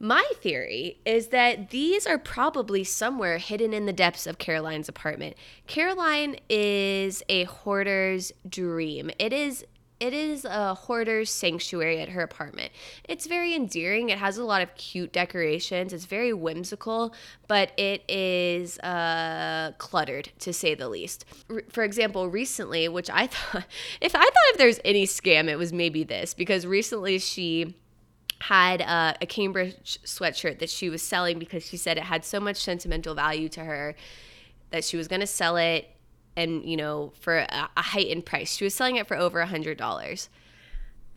My 0.00 0.24
theory 0.36 1.00
is 1.04 1.28
that 1.28 1.70
these 1.70 2.06
are 2.06 2.18
probably 2.18 2.84
somewhere 2.84 3.38
hidden 3.38 3.72
in 3.72 3.86
the 3.86 3.92
depths 3.92 4.26
of 4.26 4.38
Caroline's 4.38 4.88
apartment. 4.88 5.36
Caroline 5.66 6.36
is 6.48 7.22
a 7.28 7.44
hoarder's 7.44 8.32
dream. 8.48 9.10
It 9.18 9.32
is 9.32 9.64
it 10.00 10.12
is 10.12 10.44
a 10.44 10.74
hoarder's 10.74 11.28
sanctuary 11.28 12.00
at 12.00 12.10
her 12.10 12.22
apartment. 12.22 12.70
It's 13.08 13.26
very 13.26 13.52
endearing. 13.52 14.10
It 14.10 14.18
has 14.18 14.38
a 14.38 14.44
lot 14.44 14.62
of 14.62 14.72
cute 14.76 15.12
decorations. 15.12 15.92
It's 15.92 16.04
very 16.04 16.32
whimsical, 16.32 17.12
but 17.48 17.72
it 17.76 18.08
is 18.08 18.78
uh, 18.78 19.72
cluttered 19.78 20.30
to 20.38 20.52
say 20.52 20.76
the 20.76 20.88
least. 20.88 21.24
R- 21.50 21.64
for 21.68 21.82
example, 21.82 22.28
recently, 22.28 22.88
which 22.88 23.10
I 23.10 23.26
thought, 23.28 23.64
if 24.00 24.14
I 24.14 24.22
thought 24.22 24.32
if 24.50 24.58
there's 24.58 24.78
any 24.84 25.04
scam, 25.04 25.48
it 25.48 25.56
was 25.56 25.72
maybe 25.72 26.04
this 26.04 26.32
because 26.32 26.64
recently 26.64 27.18
she 27.18 27.74
had 28.40 28.82
uh, 28.82 29.14
a 29.20 29.26
Cambridge 29.26 29.98
sweatshirt 30.04 30.58
that 30.60 30.70
she 30.70 30.88
was 30.88 31.02
selling 31.02 31.38
because 31.38 31.64
she 31.64 31.76
said 31.76 31.98
it 31.98 32.04
had 32.04 32.24
so 32.24 32.38
much 32.38 32.56
sentimental 32.56 33.14
value 33.14 33.48
to 33.50 33.64
her 33.64 33.94
that 34.70 34.84
she 34.84 34.96
was 34.96 35.08
going 35.08 35.20
to 35.20 35.26
sell 35.26 35.56
it 35.56 35.90
and 36.36 36.64
you 36.64 36.76
know 36.76 37.12
for 37.18 37.38
a, 37.38 37.68
a 37.76 37.82
heightened 37.82 38.24
price. 38.24 38.56
She 38.56 38.64
was 38.64 38.74
selling 38.74 38.96
it 38.96 39.06
for 39.06 39.16
over 39.16 39.40
a 39.40 39.46
hundred 39.46 39.76
dollars. 39.76 40.28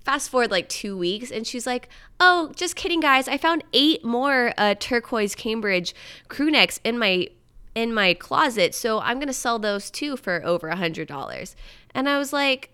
Fast 0.04 0.32
forward 0.32 0.50
like 0.50 0.68
two 0.68 0.98
weeks 0.98 1.30
and 1.30 1.46
she's 1.46 1.68
like 1.68 1.90
oh 2.20 2.52
just 2.56 2.76
kidding 2.76 3.00
guys. 3.00 3.28
I 3.28 3.38
found 3.38 3.64
eight 3.72 4.04
more 4.04 4.54
uh, 4.58 4.76
turquoise 4.80 5.36
cambridge 5.36 5.94
crew 6.28 6.50
necks 6.50 6.80
in 6.84 6.98
my 6.98 7.28
in 7.74 7.94
my 7.94 8.14
closet 8.14 8.76
so 8.76 9.00
i'm 9.00 9.18
gonna 9.18 9.32
sell 9.32 9.58
those 9.58 9.90
too 9.90 10.18
for 10.18 10.44
over 10.44 10.68
a 10.70 10.76
hundred 10.76 11.08
dollars. 11.08 11.56
And 11.94 12.10
i 12.10 12.18
was 12.18 12.34
like 12.34 12.72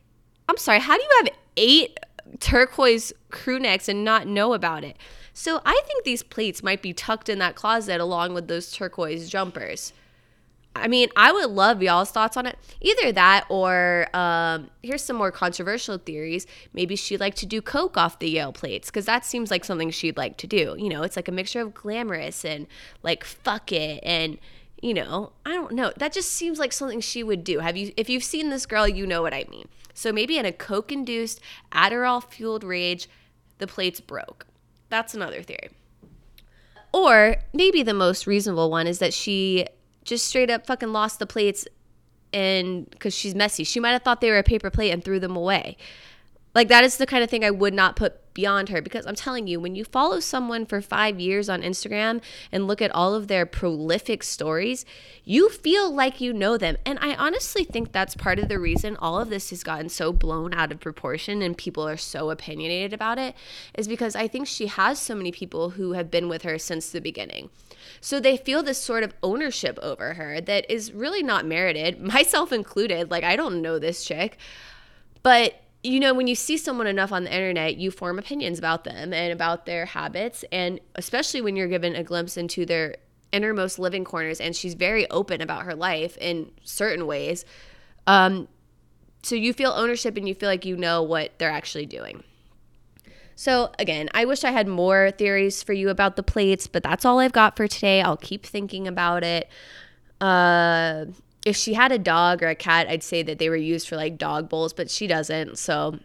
i'm 0.47 0.57
sorry 0.57 0.79
how 0.79 0.95
do 0.95 1.03
you 1.03 1.09
have 1.23 1.29
eight 1.57 1.99
turquoise 2.39 3.13
crew 3.29 3.59
necks 3.59 3.87
and 3.87 4.03
not 4.03 4.27
know 4.27 4.53
about 4.53 4.83
it 4.83 4.97
so 5.33 5.61
i 5.65 5.81
think 5.85 6.03
these 6.03 6.23
plates 6.23 6.63
might 6.63 6.81
be 6.81 6.93
tucked 6.93 7.29
in 7.29 7.39
that 7.39 7.55
closet 7.55 7.99
along 7.99 8.33
with 8.33 8.47
those 8.47 8.71
turquoise 8.71 9.29
jumpers 9.29 9.93
I 10.81 10.87
mean, 10.87 11.09
I 11.15 11.31
would 11.31 11.49
love 11.49 11.81
y'all's 11.81 12.11
thoughts 12.11 12.37
on 12.37 12.45
it. 12.45 12.57
Either 12.81 13.11
that 13.11 13.45
or 13.49 14.07
um, 14.13 14.69
here's 14.83 15.03
some 15.03 15.15
more 15.15 15.31
controversial 15.31 15.97
theories. 15.97 16.45
Maybe 16.73 16.95
she'd 16.95 17.19
like 17.19 17.35
to 17.35 17.45
do 17.45 17.61
coke 17.61 17.97
off 17.97 18.19
the 18.19 18.29
Yale 18.29 18.53
plates 18.53 18.89
because 18.89 19.05
that 19.05 19.25
seems 19.25 19.51
like 19.51 19.65
something 19.65 19.91
she'd 19.91 20.17
like 20.17 20.37
to 20.37 20.47
do. 20.47 20.75
You 20.77 20.89
know, 20.89 21.03
it's 21.03 21.15
like 21.15 21.27
a 21.27 21.31
mixture 21.31 21.61
of 21.61 21.73
glamorous 21.73 22.45
and 22.45 22.67
like 23.03 23.23
fuck 23.23 23.71
it 23.71 24.01
and 24.03 24.37
you 24.81 24.93
know, 24.93 25.31
I 25.43 25.55
don't 25.55 25.71
know. 25.71 25.91
That 25.97 26.13
just 26.13 26.31
seems 26.31 26.59
like 26.59 26.71
something 26.71 27.01
she 27.01 27.23
would 27.23 27.43
do. 27.43 27.59
Have 27.59 27.75
you 27.75 27.91
if 27.97 28.09
you've 28.09 28.23
seen 28.23 28.49
this 28.49 28.65
girl, 28.65 28.87
you 28.87 29.07
know 29.07 29.21
what 29.21 29.33
I 29.33 29.45
mean. 29.49 29.67
So 29.97 30.13
maybe 30.13 30.37
in 30.37 30.45
a 30.45 30.51
coke 30.51 30.91
induced 30.91 31.41
Adderall 31.71 32.23
fueled 32.23 32.63
rage, 32.63 33.09
the 33.57 33.65
plates 33.65 33.99
broke. 33.99 34.45
That's 34.89 35.15
another 35.15 35.41
theory. 35.41 35.71
Or 36.93 37.37
maybe 37.51 37.81
the 37.81 37.95
most 37.95 38.27
reasonable 38.27 38.69
one 38.69 38.85
is 38.85 38.99
that 38.99 39.11
she 39.11 39.65
just 40.03 40.27
straight 40.27 40.51
up 40.51 40.67
fucking 40.67 40.93
lost 40.93 41.17
the 41.17 41.25
plates 41.25 41.67
and 42.31 42.87
because 42.91 43.15
she's 43.15 43.33
messy. 43.33 43.63
She 43.63 43.79
might 43.79 43.93
have 43.93 44.03
thought 44.03 44.21
they 44.21 44.29
were 44.29 44.37
a 44.37 44.43
paper 44.43 44.69
plate 44.69 44.91
and 44.91 45.03
threw 45.03 45.19
them 45.19 45.35
away. 45.35 45.77
Like 46.57 46.69
that 46.69 46.83
is 46.83 46.97
the 46.97 47.05
kind 47.05 47.23
of 47.23 47.29
thing 47.29 47.45
I 47.45 47.51
would 47.51 47.75
not 47.75 47.95
put 47.95 48.33
beyond 48.33 48.69
her 48.69 48.81
because 48.81 49.05
I'm 49.05 49.13
telling 49.13 49.45
you, 49.45 49.59
when 49.59 49.75
you 49.75 49.85
follow 49.85 50.19
someone 50.19 50.65
for 50.65 50.81
five 50.81 51.19
years 51.19 51.49
on 51.49 51.61
Instagram 51.61 52.19
and 52.51 52.65
look 52.65 52.81
at 52.81 52.89
all 52.95 53.13
of 53.13 53.27
their 53.27 53.45
prolific 53.45 54.23
stories, 54.23 54.83
you 55.23 55.49
feel 55.49 55.93
like 55.93 56.19
you 56.19 56.33
know 56.33 56.57
them. 56.57 56.77
And 56.83 56.97
I 56.99 57.13
honestly 57.13 57.63
think 57.63 57.91
that's 57.91 58.15
part 58.15 58.39
of 58.39 58.47
the 58.47 58.57
reason 58.57 58.97
all 58.97 59.19
of 59.19 59.29
this 59.29 59.51
has 59.51 59.61
gotten 59.61 59.87
so 59.87 60.11
blown 60.11 60.51
out 60.55 60.71
of 60.71 60.79
proportion 60.79 61.43
and 61.43 61.55
people 61.55 61.87
are 61.87 61.95
so 61.95 62.31
opinionated 62.31 62.91
about 62.91 63.19
it, 63.19 63.35
is 63.75 63.87
because 63.87 64.15
I 64.15 64.27
think 64.27 64.47
she 64.47 64.65
has 64.65 64.97
so 64.97 65.13
many 65.13 65.31
people 65.31 65.69
who 65.69 65.91
have 65.91 66.09
been 66.09 66.27
with 66.27 66.41
her 66.41 66.57
since 66.57 66.89
the 66.89 67.01
beginning. 67.01 67.51
So 68.01 68.19
they 68.19 68.35
feel 68.35 68.63
this 68.63 68.81
sort 68.81 69.03
of 69.03 69.13
ownership 69.21 69.77
over 69.83 70.15
her 70.15 70.41
that 70.41 70.65
is 70.71 70.91
really 70.91 71.21
not 71.21 71.45
merited, 71.45 72.01
myself 72.15 72.51
included. 72.51 73.11
Like, 73.11 73.23
I 73.23 73.35
don't 73.35 73.61
know 73.61 73.77
this 73.77 74.03
chick. 74.03 74.39
But 75.21 75.61
you 75.83 75.99
know, 75.99 76.13
when 76.13 76.27
you 76.27 76.35
see 76.35 76.57
someone 76.57 76.87
enough 76.87 77.11
on 77.11 77.23
the 77.23 77.33
internet, 77.33 77.77
you 77.77 77.91
form 77.91 78.19
opinions 78.19 78.59
about 78.59 78.83
them 78.83 79.13
and 79.13 79.31
about 79.31 79.65
their 79.65 79.85
habits. 79.85 80.43
And 80.51 80.79
especially 80.95 81.41
when 81.41 81.55
you're 81.55 81.67
given 81.67 81.95
a 81.95 82.03
glimpse 82.03 82.37
into 82.37 82.65
their 82.65 82.97
innermost 83.31 83.77
living 83.77 84.03
corners, 84.03 84.39
and 84.39 84.55
she's 84.55 84.73
very 84.73 85.09
open 85.09 85.41
about 85.41 85.63
her 85.63 85.75
life 85.75 86.17
in 86.17 86.51
certain 86.63 87.05
ways. 87.05 87.45
Um, 88.07 88.47
so 89.21 89.35
you 89.35 89.53
feel 89.53 89.71
ownership 89.71 90.17
and 90.17 90.27
you 90.27 90.33
feel 90.33 90.49
like 90.49 90.65
you 90.65 90.77
know 90.77 91.03
what 91.03 91.37
they're 91.37 91.51
actually 91.51 91.85
doing. 91.85 92.23
So, 93.35 93.71
again, 93.77 94.09
I 94.15 94.25
wish 94.25 94.43
I 94.43 94.49
had 94.49 94.67
more 94.67 95.11
theories 95.11 95.61
for 95.61 95.73
you 95.73 95.89
about 95.89 96.15
the 96.15 96.23
plates, 96.23 96.65
but 96.65 96.81
that's 96.81 97.05
all 97.05 97.19
I've 97.19 97.33
got 97.33 97.55
for 97.55 97.67
today. 97.67 98.01
I'll 98.01 98.17
keep 98.17 98.43
thinking 98.43 98.87
about 98.87 99.23
it. 99.23 99.47
Uh, 100.19 101.05
if 101.47 101.55
she 101.55 101.75
had 101.75 101.93
a 101.93 101.97
dog 101.97 102.43
or 102.43 102.49
a 102.49 102.55
cat, 102.55 102.87
I'd 102.89 103.03
say 103.03 103.23
that 103.23 103.39
they 103.39 103.47
were 103.47 103.55
used 103.55 103.87
for 103.87 103.95
like 103.95 104.17
dog 104.17 104.49
bowls, 104.49 104.73
but 104.73 104.91
she 104.91 105.07
doesn't. 105.07 105.57
So 105.57 105.97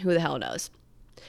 who 0.00 0.14
the 0.14 0.20
hell 0.20 0.38
knows? 0.38 0.70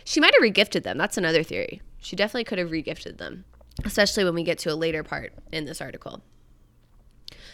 She 0.05 0.21
might 0.21 0.33
have 0.33 0.41
regifted 0.41 0.83
them. 0.83 0.97
That's 0.97 1.17
another 1.17 1.43
theory. 1.43 1.81
She 1.99 2.15
definitely 2.15 2.45
could 2.45 2.59
have 2.59 2.69
regifted 2.69 3.17
them, 3.17 3.43
especially 3.83 4.23
when 4.23 4.35
we 4.35 4.43
get 4.43 4.57
to 4.59 4.71
a 4.71 4.75
later 4.75 5.03
part 5.03 5.33
in 5.51 5.65
this 5.65 5.81
article. 5.81 6.21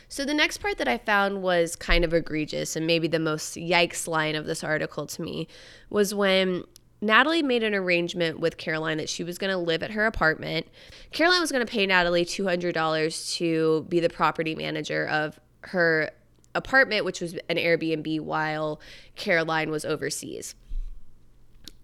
So 0.07 0.23
the 0.23 0.35
next 0.35 0.59
part 0.59 0.77
that 0.77 0.87
I 0.87 0.99
found 0.99 1.41
was 1.41 1.75
kind 1.75 2.05
of 2.05 2.13
egregious 2.13 2.75
and 2.75 2.85
maybe 2.85 3.07
the 3.07 3.17
most 3.17 3.55
yikes 3.55 4.07
line 4.07 4.35
of 4.35 4.45
this 4.45 4.63
article 4.63 5.07
to 5.07 5.21
me 5.23 5.47
was 5.89 6.13
when 6.13 6.63
Natalie 7.01 7.41
made 7.41 7.63
an 7.63 7.73
arrangement 7.73 8.39
with 8.39 8.57
Caroline 8.57 8.97
that 8.97 9.09
she 9.09 9.23
was 9.23 9.39
going 9.39 9.49
to 9.49 9.57
live 9.57 9.81
at 9.81 9.91
her 9.91 10.05
apartment. 10.05 10.67
Caroline 11.11 11.41
was 11.41 11.51
going 11.51 11.65
to 11.65 11.71
pay 11.71 11.87
Natalie 11.87 12.23
$200 12.23 13.35
to 13.37 13.85
be 13.89 13.99
the 13.99 14.09
property 14.09 14.53
manager 14.53 15.07
of 15.07 15.39
her 15.67 16.09
apartment, 16.55 17.05
which 17.05 17.21
was 17.21 17.33
an 17.49 17.57
Airbnb 17.57 18.21
while 18.21 18.79
Caroline 19.15 19.71
was 19.71 19.85
overseas. 19.85 20.55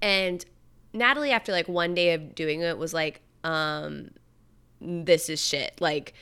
And 0.01 0.45
Natalie, 0.93 1.31
after 1.31 1.51
like 1.51 1.67
one 1.67 1.93
day 1.93 2.13
of 2.13 2.35
doing 2.35 2.61
it, 2.61 2.77
was 2.77 2.93
like, 2.93 3.21
um, 3.43 4.11
this 4.81 5.29
is 5.29 5.43
shit. 5.43 5.79
Like, 5.79 6.13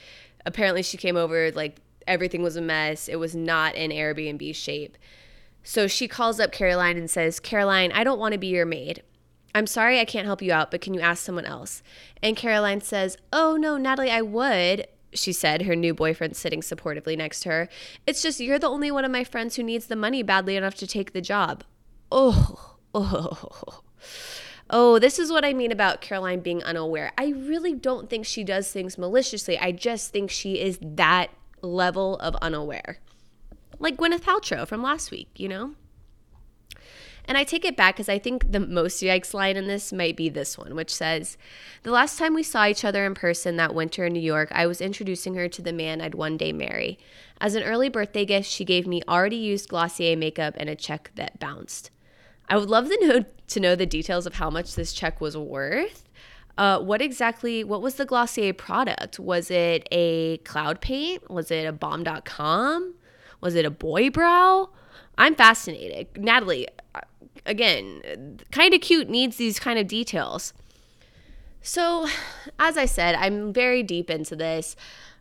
apparently 0.46 0.84
she 0.84 0.98
came 0.98 1.16
over, 1.16 1.52
like, 1.52 1.80
everything 2.08 2.42
was 2.42 2.56
a 2.56 2.62
mess. 2.62 3.08
It 3.08 3.18
was 3.18 3.36
not 3.36 3.76
in 3.76 3.92
Airbnb 3.92 4.56
shape. 4.56 4.98
So 5.64 5.88
she 5.88 6.08
calls 6.08 6.40
up 6.40 6.52
Caroline 6.52 6.98
and 6.98 7.10
says, 7.10 7.40
Caroline, 7.40 7.92
I 7.92 8.04
don't 8.04 8.20
want 8.20 8.32
to 8.32 8.38
be 8.38 8.48
your 8.48 8.66
maid. 8.66 9.04
I'm 9.54 9.68
sorry 9.68 10.00
I 10.00 10.06
can't 10.06 10.26
help 10.26 10.42
you 10.42 10.54
out, 10.54 10.72
but 10.72 10.82
can 10.82 10.94
you 10.94 11.02
ask 11.02 11.24
someone 11.24 11.46
else? 11.46 11.82
And 12.22 12.38
Caroline 12.38 12.82
says, 12.82 13.18
Oh, 13.34 13.58
no, 13.58 13.78
Natalie, 13.78 14.12
I 14.12 14.22
would 14.22 14.88
she 15.14 15.34
said, 15.34 15.64
her 15.64 15.76
new 15.76 15.94
boyfriend 15.94 16.36
sitting 16.36 16.62
supportively 16.62 17.18
next 17.18 17.42
to 17.42 17.50
her. 17.50 17.70
It's 18.06 18.22
just 18.22 18.40
you're 18.40 18.60
the 18.60 18.68
only 18.68 18.92
one 18.92 19.06
of 19.06 19.12
my 19.12 19.24
friends 19.24 19.56
who 19.56 19.64
needs 19.64 19.88
the 19.88 19.96
money 19.96 20.24
badly 20.24 20.56
enough 20.56 20.76
to 20.76 20.88
take 20.88 21.14
the 21.14 21.22
job. 21.22 21.64
Oh, 22.12 22.76
oh. 22.94 23.82
Oh, 24.70 25.00
this 25.00 25.18
is 25.18 25.32
what 25.32 25.46
I 25.46 25.54
mean 25.54 25.72
about 25.72 26.02
Caroline 26.02 26.42
being 26.42 26.62
unaware. 26.64 27.14
I 27.18 27.28
really 27.30 27.74
don't 27.74 28.10
think 28.10 28.26
she 28.26 28.44
does 28.44 28.70
things 28.70 28.98
maliciously. 28.98 29.58
I 29.58 29.72
just 29.72 30.12
think 30.12 30.30
she 30.30 30.60
is 30.60 30.78
that 30.82 31.30
level 31.62 32.18
of 32.18 32.36
unaware. 32.42 33.00
Like 33.80 33.96
Gwyneth 33.96 34.22
Paltrow 34.22 34.68
from 34.68 34.84
last 34.84 35.10
week, 35.10 35.30
you 35.38 35.48
know? 35.48 35.76
And 37.28 37.38
I 37.38 37.44
take 37.44 37.66
it 37.66 37.76
back 37.76 37.96
because 37.96 38.08
I 38.08 38.20
think 38.20 38.52
the 38.52 38.60
most 38.60 39.04
yikes 39.04 39.34
line 39.34 39.58
in 39.58 39.68
this 39.68 39.92
might 39.92 40.16
be 40.16 40.30
this 40.30 40.58
one, 40.58 40.76
which 40.76 40.94
says, 40.94 41.38
The 41.84 41.92
last 41.92 42.18
time 42.18 42.34
we 42.34 42.44
saw 42.44 42.66
each 42.66 42.86
other 42.86 43.06
in 43.06 43.16
person 43.16 43.58
that 43.58 43.76
winter 43.76 44.06
in 44.06 44.14
New 44.14 44.22
York, 44.22 44.50
I 44.54 44.66
was 44.66 44.80
introducing 44.80 45.36
her 45.36 45.50
to 45.50 45.62
the 45.62 45.74
man 45.74 46.00
I'd 46.00 46.16
one 46.16 46.38
day 46.38 46.54
marry. 46.54 46.98
As 47.42 47.56
an 47.56 47.64
early 47.64 47.90
birthday 47.90 48.24
gift, 48.24 48.50
she 48.50 48.64
gave 48.64 48.88
me 48.88 49.02
already 49.10 49.36
used 49.36 49.70
Glossier 49.70 50.16
makeup 50.16 50.56
and 50.58 50.70
a 50.70 50.76
check 50.76 51.12
that 51.16 51.38
bounced. 51.38 51.92
I 52.48 52.56
would 52.56 52.70
love 52.70 52.88
to 52.88 53.08
know, 53.08 53.26
to 53.48 53.60
know 53.60 53.76
the 53.76 53.86
details 53.86 54.26
of 54.26 54.36
how 54.36 54.50
much 54.50 54.76
this 54.76 54.94
check 54.94 55.20
was 55.20 55.36
worth. 55.36 56.06
Uh, 56.58 56.80
what 56.80 57.02
exactly, 57.02 57.64
what 57.64 57.82
was 57.82 57.96
the 57.96 58.06
Glossier 58.06 58.54
product? 58.54 59.20
Was 59.20 59.52
it 59.52 59.88
a 59.92 60.38
cloud 60.40 60.80
paint? 60.80 61.30
Was 61.30 61.52
it 61.52 61.66
a 61.66 61.74
Balm 61.74 62.06
Dotcom? 62.06 62.94
Was 63.42 63.54
it 63.54 63.66
a 63.66 63.70
boy 63.70 64.10
brow? 64.10 64.70
I'm 65.20 65.36
fascinated. 65.36 66.08
Natalie, 66.18 66.68
again, 67.46 68.40
kind 68.52 68.74
of 68.74 68.82
cute 68.82 69.10
needs 69.10 69.38
these 69.38 69.60
kind 69.60 69.80
of 69.80 69.88
details. 69.88 70.54
So, 71.62 72.08
as 72.60 72.78
I 72.78 72.86
said, 72.86 73.16
I'm 73.16 73.52
very 73.52 73.84
deep 73.84 74.10
into 74.10 74.36
this. 74.36 74.76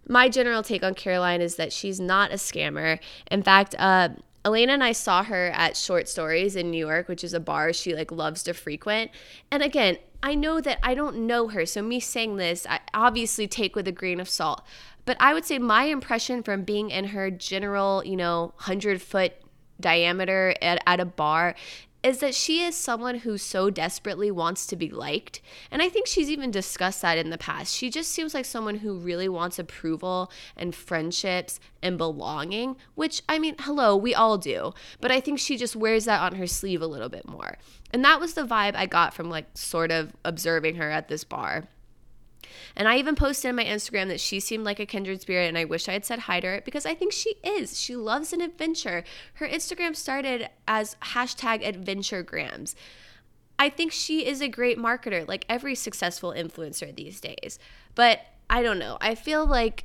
My 0.09 0.29
general 0.29 0.63
take 0.63 0.85
on 0.85 0.95
Caroline 0.95 1.41
is 1.41 1.57
that 1.57 1.73
she's 1.73 1.99
not 1.99 2.31
a 2.31 2.37
scammer. 2.37 3.01
In 3.31 3.43
fact, 3.43 3.75
uh, 3.79 4.11
Elena 4.45 4.75
and 4.75 4.85
I 4.85 4.93
saw 4.93 5.25
her 5.25 5.51
at 5.55 5.77
Short 5.77 6.09
Stories 6.09 6.55
in 6.55 6.71
New 6.71 6.87
York, 6.87 7.09
which 7.09 7.25
is 7.25 7.35
a 7.35 7.41
bar 7.41 7.73
she 7.73 7.97
like 7.97 8.13
loves 8.13 8.45
to 8.45 8.55
frequent. 8.55 9.11
And 9.51 9.61
again, 9.61 9.99
I 10.23 10.37
know 10.37 10.61
that 10.61 10.79
I 10.85 10.95
don't 10.95 11.27
know 11.27 11.49
her, 11.49 11.67
so 11.67 11.83
me 11.83 11.99
saying 11.99 12.37
this, 12.37 12.65
I 12.69 12.79
obviously 12.95 13.49
take 13.49 13.75
with 13.75 13.89
a 13.89 13.93
grain 13.93 14.21
of 14.21 14.29
salt. 14.29 14.63
But 15.05 15.17
I 15.19 15.35
would 15.35 15.45
say 15.45 15.59
my 15.59 15.85
impression 15.85 16.45
from 16.45 16.63
being 16.63 16.91
in 16.91 17.07
her 17.07 17.31
general, 17.31 18.05
you 18.05 18.17
know, 18.17 18.53
100 18.57 19.03
foot 19.03 19.33
diameter 19.81 20.55
at, 20.63 20.83
at 20.87 21.01
a 21.01 21.05
bar 21.05 21.55
is 22.03 22.19
that 22.19 22.35
she 22.35 22.63
is 22.63 22.77
someone 22.77 23.19
who 23.19 23.37
so 23.37 23.71
desperately 23.71 24.31
wants 24.31 24.67
to 24.67 24.77
be 24.77 24.91
liked. 24.91 25.41
And 25.71 25.83
I 25.83 25.89
think 25.89 26.07
she's 26.07 26.31
even 26.31 26.51
discussed 26.51 27.03
that 27.03 27.19
in 27.19 27.31
the 27.31 27.39
past. 27.39 27.75
She 27.75 27.91
just 27.91 28.13
seems 28.13 28.35
like 28.35 28.45
someone 28.45 28.77
who 28.77 28.99
really 28.99 29.29
wants 29.29 29.59
approval 29.59 30.31
and 30.57 30.75
friendships 30.75 31.59
and 31.83 31.99
belonging, 31.99 32.77
which 32.95 33.23
I 33.29 33.39
mean, 33.39 33.57
hello, 33.61 33.97
we 33.97 34.15
all 34.15 34.39
do. 34.39 34.73
But 35.01 35.11
I 35.11 35.21
think 35.21 35.39
she 35.39 35.57
just 35.57 35.77
wears 35.77 36.05
that 36.05 36.21
on 36.21 36.37
her 36.37 36.47
sleeve 36.47 36.83
a 36.83 36.87
little 36.87 37.09
bit 37.09 37.29
more. 37.29 37.59
And 37.93 38.05
that 38.05 38.21
was 38.21 38.35
the 38.35 38.47
vibe 38.47 38.75
I 38.75 38.87
got 38.87 39.15
from 39.15 39.31
like 39.31 39.47
sort 39.55 39.91
of 39.91 40.13
observing 40.25 40.77
her 40.77 40.91
at 40.91 41.09
this 41.09 41.25
bar. 41.25 41.65
And 42.75 42.89
I 42.89 42.99
even 42.99 43.15
posted 43.15 43.49
on 43.49 43.57
my 43.57 43.65
Instagram 43.65 44.09
that 44.09 44.21
she 44.21 44.41
seemed 44.41 44.65
like 44.65 44.81
a 44.81 44.87
kindred 44.87 45.21
spirit, 45.21 45.49
and 45.49 45.59
I 45.59 45.65
wish 45.65 45.89
I 45.89 45.93
had 45.93 46.05
said 46.05 46.21
hi 46.21 46.41
to 46.41 46.47
her 46.47 46.63
because 46.65 46.87
I 46.87 46.95
think 46.95 47.13
she 47.13 47.37
is. 47.43 47.81
She 47.81 47.97
loves 47.97 48.33
an 48.33 48.41
adventure. 48.41 49.05
Her 49.35 49.49
Instagram 49.49 49.95
started 49.95 50.49
as 50.67 50.97
hashtag 51.03 51.65
adventuregrams. 51.65 52.75
I 53.59 53.71
think 53.71 53.93
she 53.93 54.27
is 54.27 54.41
a 54.41 54.49
great 54.49 54.79
marketer, 54.79 55.27
like 55.27 55.47
every 55.49 55.75
successful 55.75 56.33
influencer 56.33 56.95
these 56.95 57.21
days. 57.21 57.59
But 57.95 58.21
I 58.51 58.63
don't 58.63 58.79
know. 58.79 58.99
I 59.01 59.15
feel 59.15 59.47
like 59.47 59.85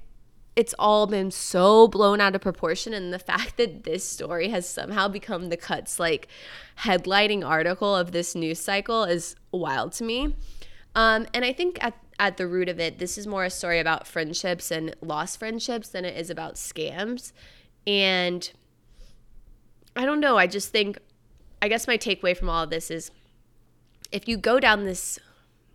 it's 0.55 0.75
all 0.77 1.07
been 1.07 1.31
so 1.31 1.87
blown 1.87 2.19
out 2.19 2.35
of 2.35 2.41
proportion 2.41 2.93
and 2.93 3.13
the 3.13 3.19
fact 3.31 3.57
that 3.57 3.83
this 3.83 4.03
story 4.03 4.49
has 4.49 4.67
somehow 4.67 5.07
become 5.07 5.49
the 5.49 5.57
cuts 5.57 5.99
like 5.99 6.27
headlining 6.79 7.47
article 7.47 7.95
of 7.95 8.11
this 8.11 8.35
news 8.35 8.59
cycle 8.59 9.03
is 9.03 9.35
wild 9.51 9.93
to 9.93 10.03
me 10.03 10.35
um, 10.95 11.25
and 11.33 11.45
i 11.45 11.53
think 11.53 11.81
at 11.83 11.93
at 12.21 12.37
the 12.37 12.47
root 12.47 12.69
of 12.69 12.79
it, 12.79 12.99
this 12.99 13.17
is 13.17 13.25
more 13.25 13.43
a 13.43 13.49
story 13.49 13.79
about 13.79 14.05
friendships 14.05 14.69
and 14.69 14.95
lost 15.01 15.39
friendships 15.39 15.89
than 15.89 16.05
it 16.05 16.15
is 16.15 16.29
about 16.29 16.53
scams. 16.53 17.33
And 17.87 18.49
I 19.95 20.05
don't 20.05 20.19
know. 20.19 20.37
I 20.37 20.45
just 20.45 20.69
think, 20.69 20.99
I 21.63 21.67
guess 21.67 21.87
my 21.87 21.97
takeaway 21.97 22.37
from 22.37 22.47
all 22.47 22.63
of 22.63 22.69
this 22.69 22.91
is 22.91 23.09
if 24.11 24.27
you 24.27 24.37
go 24.37 24.59
down 24.59 24.85
this 24.85 25.17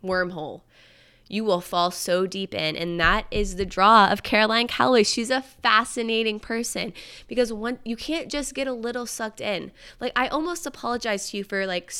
wormhole, 0.01 0.61
you 1.27 1.43
will 1.43 1.59
fall 1.59 1.91
so 1.91 2.25
deep 2.25 2.53
in. 2.53 2.77
And 2.77 2.97
that 2.97 3.25
is 3.29 3.57
the 3.57 3.65
draw 3.65 4.07
of 4.07 4.23
Caroline 4.23 4.69
Calloway. 4.69 5.03
She's 5.03 5.29
a 5.29 5.41
fascinating 5.41 6.39
person 6.39 6.93
because 7.27 7.51
one, 7.51 7.79
you 7.83 7.97
can't 7.97 8.31
just 8.31 8.55
get 8.55 8.67
a 8.67 8.73
little 8.73 9.05
sucked 9.05 9.41
in. 9.41 9.73
Like, 9.99 10.13
I 10.15 10.29
almost 10.29 10.65
apologize 10.65 11.29
to 11.31 11.37
you 11.37 11.43
for 11.43 11.67
like 11.67 11.91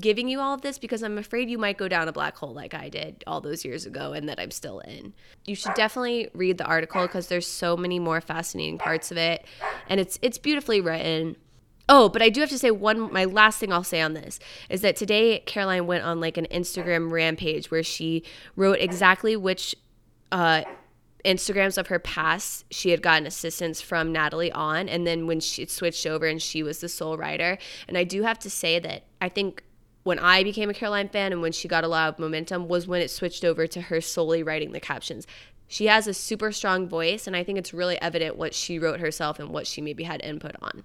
giving 0.00 0.28
you 0.28 0.40
all 0.40 0.54
of 0.54 0.62
this 0.62 0.78
because 0.78 1.02
I'm 1.02 1.18
afraid 1.18 1.48
you 1.48 1.58
might 1.58 1.78
go 1.78 1.88
down 1.88 2.08
a 2.08 2.12
black 2.12 2.36
hole 2.36 2.52
like 2.52 2.74
I 2.74 2.88
did 2.88 3.22
all 3.26 3.40
those 3.40 3.64
years 3.64 3.86
ago 3.86 4.12
and 4.12 4.28
that 4.28 4.40
I'm 4.40 4.50
still 4.50 4.80
in. 4.80 5.12
You 5.44 5.54
should 5.54 5.74
definitely 5.74 6.28
read 6.34 6.58
the 6.58 6.64
article 6.64 7.02
because 7.02 7.28
there's 7.28 7.46
so 7.46 7.76
many 7.76 7.98
more 7.98 8.20
fascinating 8.20 8.78
parts 8.78 9.10
of 9.10 9.16
it 9.16 9.44
and 9.88 10.00
it's 10.00 10.18
it's 10.22 10.38
beautifully 10.38 10.80
written. 10.80 11.36
Oh, 11.88 12.08
but 12.08 12.22
I 12.22 12.28
do 12.28 12.40
have 12.40 12.50
to 12.50 12.58
say 12.58 12.70
one 12.70 13.12
my 13.12 13.24
last 13.24 13.58
thing 13.58 13.72
I'll 13.72 13.84
say 13.84 14.00
on 14.00 14.14
this 14.14 14.38
is 14.68 14.80
that 14.80 14.96
today 14.96 15.40
Caroline 15.40 15.86
went 15.86 16.04
on 16.04 16.20
like 16.20 16.36
an 16.36 16.46
Instagram 16.50 17.10
rampage 17.10 17.70
where 17.70 17.82
she 17.82 18.24
wrote 18.56 18.78
exactly 18.80 19.36
which 19.36 19.74
uh 20.32 20.62
Instagrams 21.24 21.76
of 21.76 21.88
her 21.88 21.98
past, 21.98 22.64
she 22.70 22.90
had 22.90 23.02
gotten 23.02 23.26
assistance 23.26 23.80
from 23.80 24.12
Natalie 24.12 24.52
on, 24.52 24.88
and 24.88 25.06
then 25.06 25.26
when 25.26 25.40
she 25.40 25.66
switched 25.66 26.06
over 26.06 26.26
and 26.26 26.40
she 26.40 26.62
was 26.62 26.80
the 26.80 26.88
sole 26.88 27.18
writer. 27.18 27.58
And 27.88 27.98
I 27.98 28.04
do 28.04 28.22
have 28.22 28.38
to 28.38 28.50
say 28.50 28.78
that 28.78 29.04
I 29.20 29.28
think 29.28 29.62
when 30.02 30.18
I 30.18 30.42
became 30.42 30.70
a 30.70 30.74
Caroline 30.74 31.08
fan 31.08 31.32
and 31.32 31.42
when 31.42 31.52
she 31.52 31.68
got 31.68 31.84
a 31.84 31.88
lot 31.88 32.08
of 32.08 32.18
momentum 32.18 32.68
was 32.68 32.86
when 32.86 33.02
it 33.02 33.10
switched 33.10 33.44
over 33.44 33.66
to 33.66 33.80
her 33.82 34.00
solely 34.00 34.42
writing 34.42 34.72
the 34.72 34.80
captions. 34.80 35.26
She 35.68 35.86
has 35.86 36.08
a 36.08 36.14
super 36.14 36.50
strong 36.50 36.88
voice, 36.88 37.28
and 37.28 37.36
I 37.36 37.44
think 37.44 37.56
it's 37.56 37.72
really 37.72 38.00
evident 38.02 38.36
what 38.36 38.54
she 38.54 38.78
wrote 38.78 38.98
herself 38.98 39.38
and 39.38 39.50
what 39.50 39.68
she 39.68 39.80
maybe 39.80 40.02
had 40.02 40.20
input 40.24 40.56
on. 40.60 40.82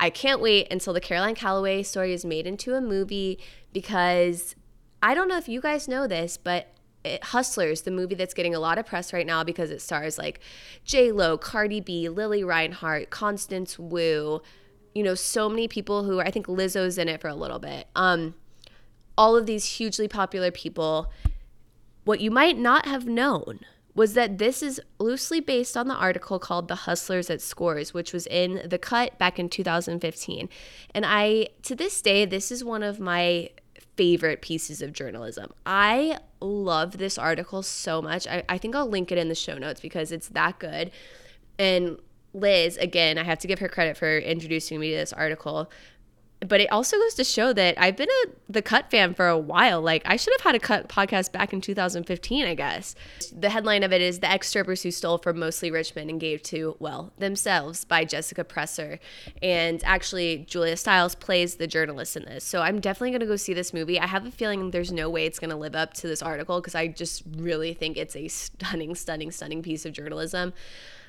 I 0.00 0.08
can't 0.08 0.40
wait 0.40 0.72
until 0.72 0.94
the 0.94 1.02
Caroline 1.02 1.34
Calloway 1.34 1.82
story 1.82 2.14
is 2.14 2.24
made 2.24 2.46
into 2.46 2.74
a 2.74 2.80
movie 2.80 3.38
because 3.74 4.54
I 5.02 5.14
don't 5.14 5.28
know 5.28 5.36
if 5.36 5.48
you 5.48 5.60
guys 5.60 5.86
know 5.86 6.06
this, 6.06 6.38
but 6.38 6.68
it, 7.04 7.22
Hustlers, 7.24 7.82
the 7.82 7.90
movie 7.90 8.14
that's 8.14 8.32
getting 8.32 8.54
a 8.54 8.60
lot 8.60 8.78
of 8.78 8.86
press 8.86 9.12
right 9.12 9.26
now 9.26 9.44
because 9.44 9.70
it 9.70 9.82
stars 9.82 10.16
like 10.16 10.40
J 10.84 11.12
Lo, 11.12 11.36
Cardi 11.36 11.80
B, 11.80 12.08
Lili 12.08 12.42
Reinhart, 12.42 13.10
Constance 13.10 13.78
Wu, 13.78 14.40
you 14.94 15.02
know, 15.02 15.14
so 15.14 15.48
many 15.48 15.68
people 15.68 16.04
who 16.04 16.20
I 16.20 16.30
think 16.30 16.46
Lizzo's 16.46 16.98
in 16.98 17.08
it 17.08 17.20
for 17.20 17.28
a 17.28 17.34
little 17.34 17.58
bit. 17.58 17.88
Um, 17.96 18.34
all 19.22 19.36
of 19.36 19.46
these 19.46 19.76
hugely 19.76 20.08
popular 20.08 20.50
people. 20.50 21.08
What 22.02 22.20
you 22.20 22.32
might 22.32 22.58
not 22.58 22.86
have 22.86 23.06
known 23.06 23.60
was 23.94 24.14
that 24.14 24.38
this 24.38 24.64
is 24.64 24.80
loosely 24.98 25.38
based 25.38 25.76
on 25.76 25.86
the 25.86 25.94
article 25.94 26.40
called 26.40 26.66
The 26.66 26.74
Hustlers 26.74 27.30
at 27.30 27.40
Scores, 27.40 27.94
which 27.94 28.12
was 28.12 28.26
in 28.26 28.62
The 28.68 28.78
Cut 28.78 29.16
back 29.20 29.38
in 29.38 29.48
2015. 29.48 30.48
And 30.92 31.06
I, 31.06 31.50
to 31.62 31.76
this 31.76 32.02
day, 32.02 32.24
this 32.24 32.50
is 32.50 32.64
one 32.64 32.82
of 32.82 32.98
my 32.98 33.50
favorite 33.96 34.42
pieces 34.42 34.82
of 34.82 34.92
journalism. 34.92 35.52
I 35.64 36.18
love 36.40 36.98
this 36.98 37.16
article 37.16 37.62
so 37.62 38.02
much. 38.02 38.26
I, 38.26 38.42
I 38.48 38.58
think 38.58 38.74
I'll 38.74 38.88
link 38.88 39.12
it 39.12 39.18
in 39.18 39.28
the 39.28 39.36
show 39.36 39.56
notes 39.56 39.80
because 39.80 40.10
it's 40.10 40.30
that 40.30 40.58
good. 40.58 40.90
And 41.60 42.00
Liz, 42.34 42.76
again, 42.78 43.18
I 43.18 43.22
have 43.22 43.38
to 43.38 43.46
give 43.46 43.60
her 43.60 43.68
credit 43.68 43.96
for 43.96 44.18
introducing 44.18 44.80
me 44.80 44.90
to 44.90 44.96
this 44.96 45.12
article 45.12 45.70
but 46.46 46.60
it 46.60 46.70
also 46.72 46.96
goes 46.96 47.14
to 47.14 47.24
show 47.24 47.52
that 47.52 47.80
I've 47.80 47.96
been 47.96 48.08
a 48.08 48.28
the 48.48 48.62
Cut 48.62 48.90
fan 48.90 49.14
for 49.14 49.28
a 49.28 49.38
while. 49.38 49.80
Like 49.80 50.02
I 50.04 50.16
should 50.16 50.34
have 50.34 50.42
had 50.42 50.54
a 50.54 50.58
Cut 50.58 50.88
podcast 50.88 51.32
back 51.32 51.52
in 51.52 51.60
2015, 51.60 52.44
I 52.44 52.54
guess. 52.54 52.94
The 53.34 53.50
headline 53.50 53.82
of 53.82 53.92
it 53.92 54.00
is 54.00 54.20
"The 54.20 54.30
Ex-Strippers 54.30 54.82
Who 54.82 54.90
Stole 54.90 55.18
from 55.18 55.38
Mostly 55.38 55.70
Rich 55.70 55.94
Men 55.94 56.10
and 56.10 56.20
Gave 56.20 56.42
to 56.44 56.76
Well 56.78 57.12
Themselves" 57.18 57.84
by 57.84 58.04
Jessica 58.04 58.44
Pressler, 58.44 58.98
and 59.42 59.82
actually 59.84 60.38
Julia 60.48 60.76
Stiles 60.76 61.14
plays 61.14 61.56
the 61.56 61.66
journalist 61.66 62.16
in 62.16 62.24
this. 62.24 62.44
So 62.44 62.60
I'm 62.60 62.80
definitely 62.80 63.12
gonna 63.12 63.26
go 63.26 63.36
see 63.36 63.54
this 63.54 63.72
movie. 63.72 63.98
I 63.98 64.06
have 64.06 64.26
a 64.26 64.30
feeling 64.30 64.70
there's 64.70 64.92
no 64.92 65.08
way 65.08 65.26
it's 65.26 65.38
gonna 65.38 65.56
live 65.56 65.76
up 65.76 65.94
to 65.94 66.08
this 66.08 66.22
article 66.22 66.60
because 66.60 66.74
I 66.74 66.88
just 66.88 67.22
really 67.36 67.74
think 67.74 67.96
it's 67.96 68.16
a 68.16 68.28
stunning, 68.28 68.94
stunning, 68.94 69.30
stunning 69.30 69.62
piece 69.62 69.86
of 69.86 69.92
journalism. 69.92 70.52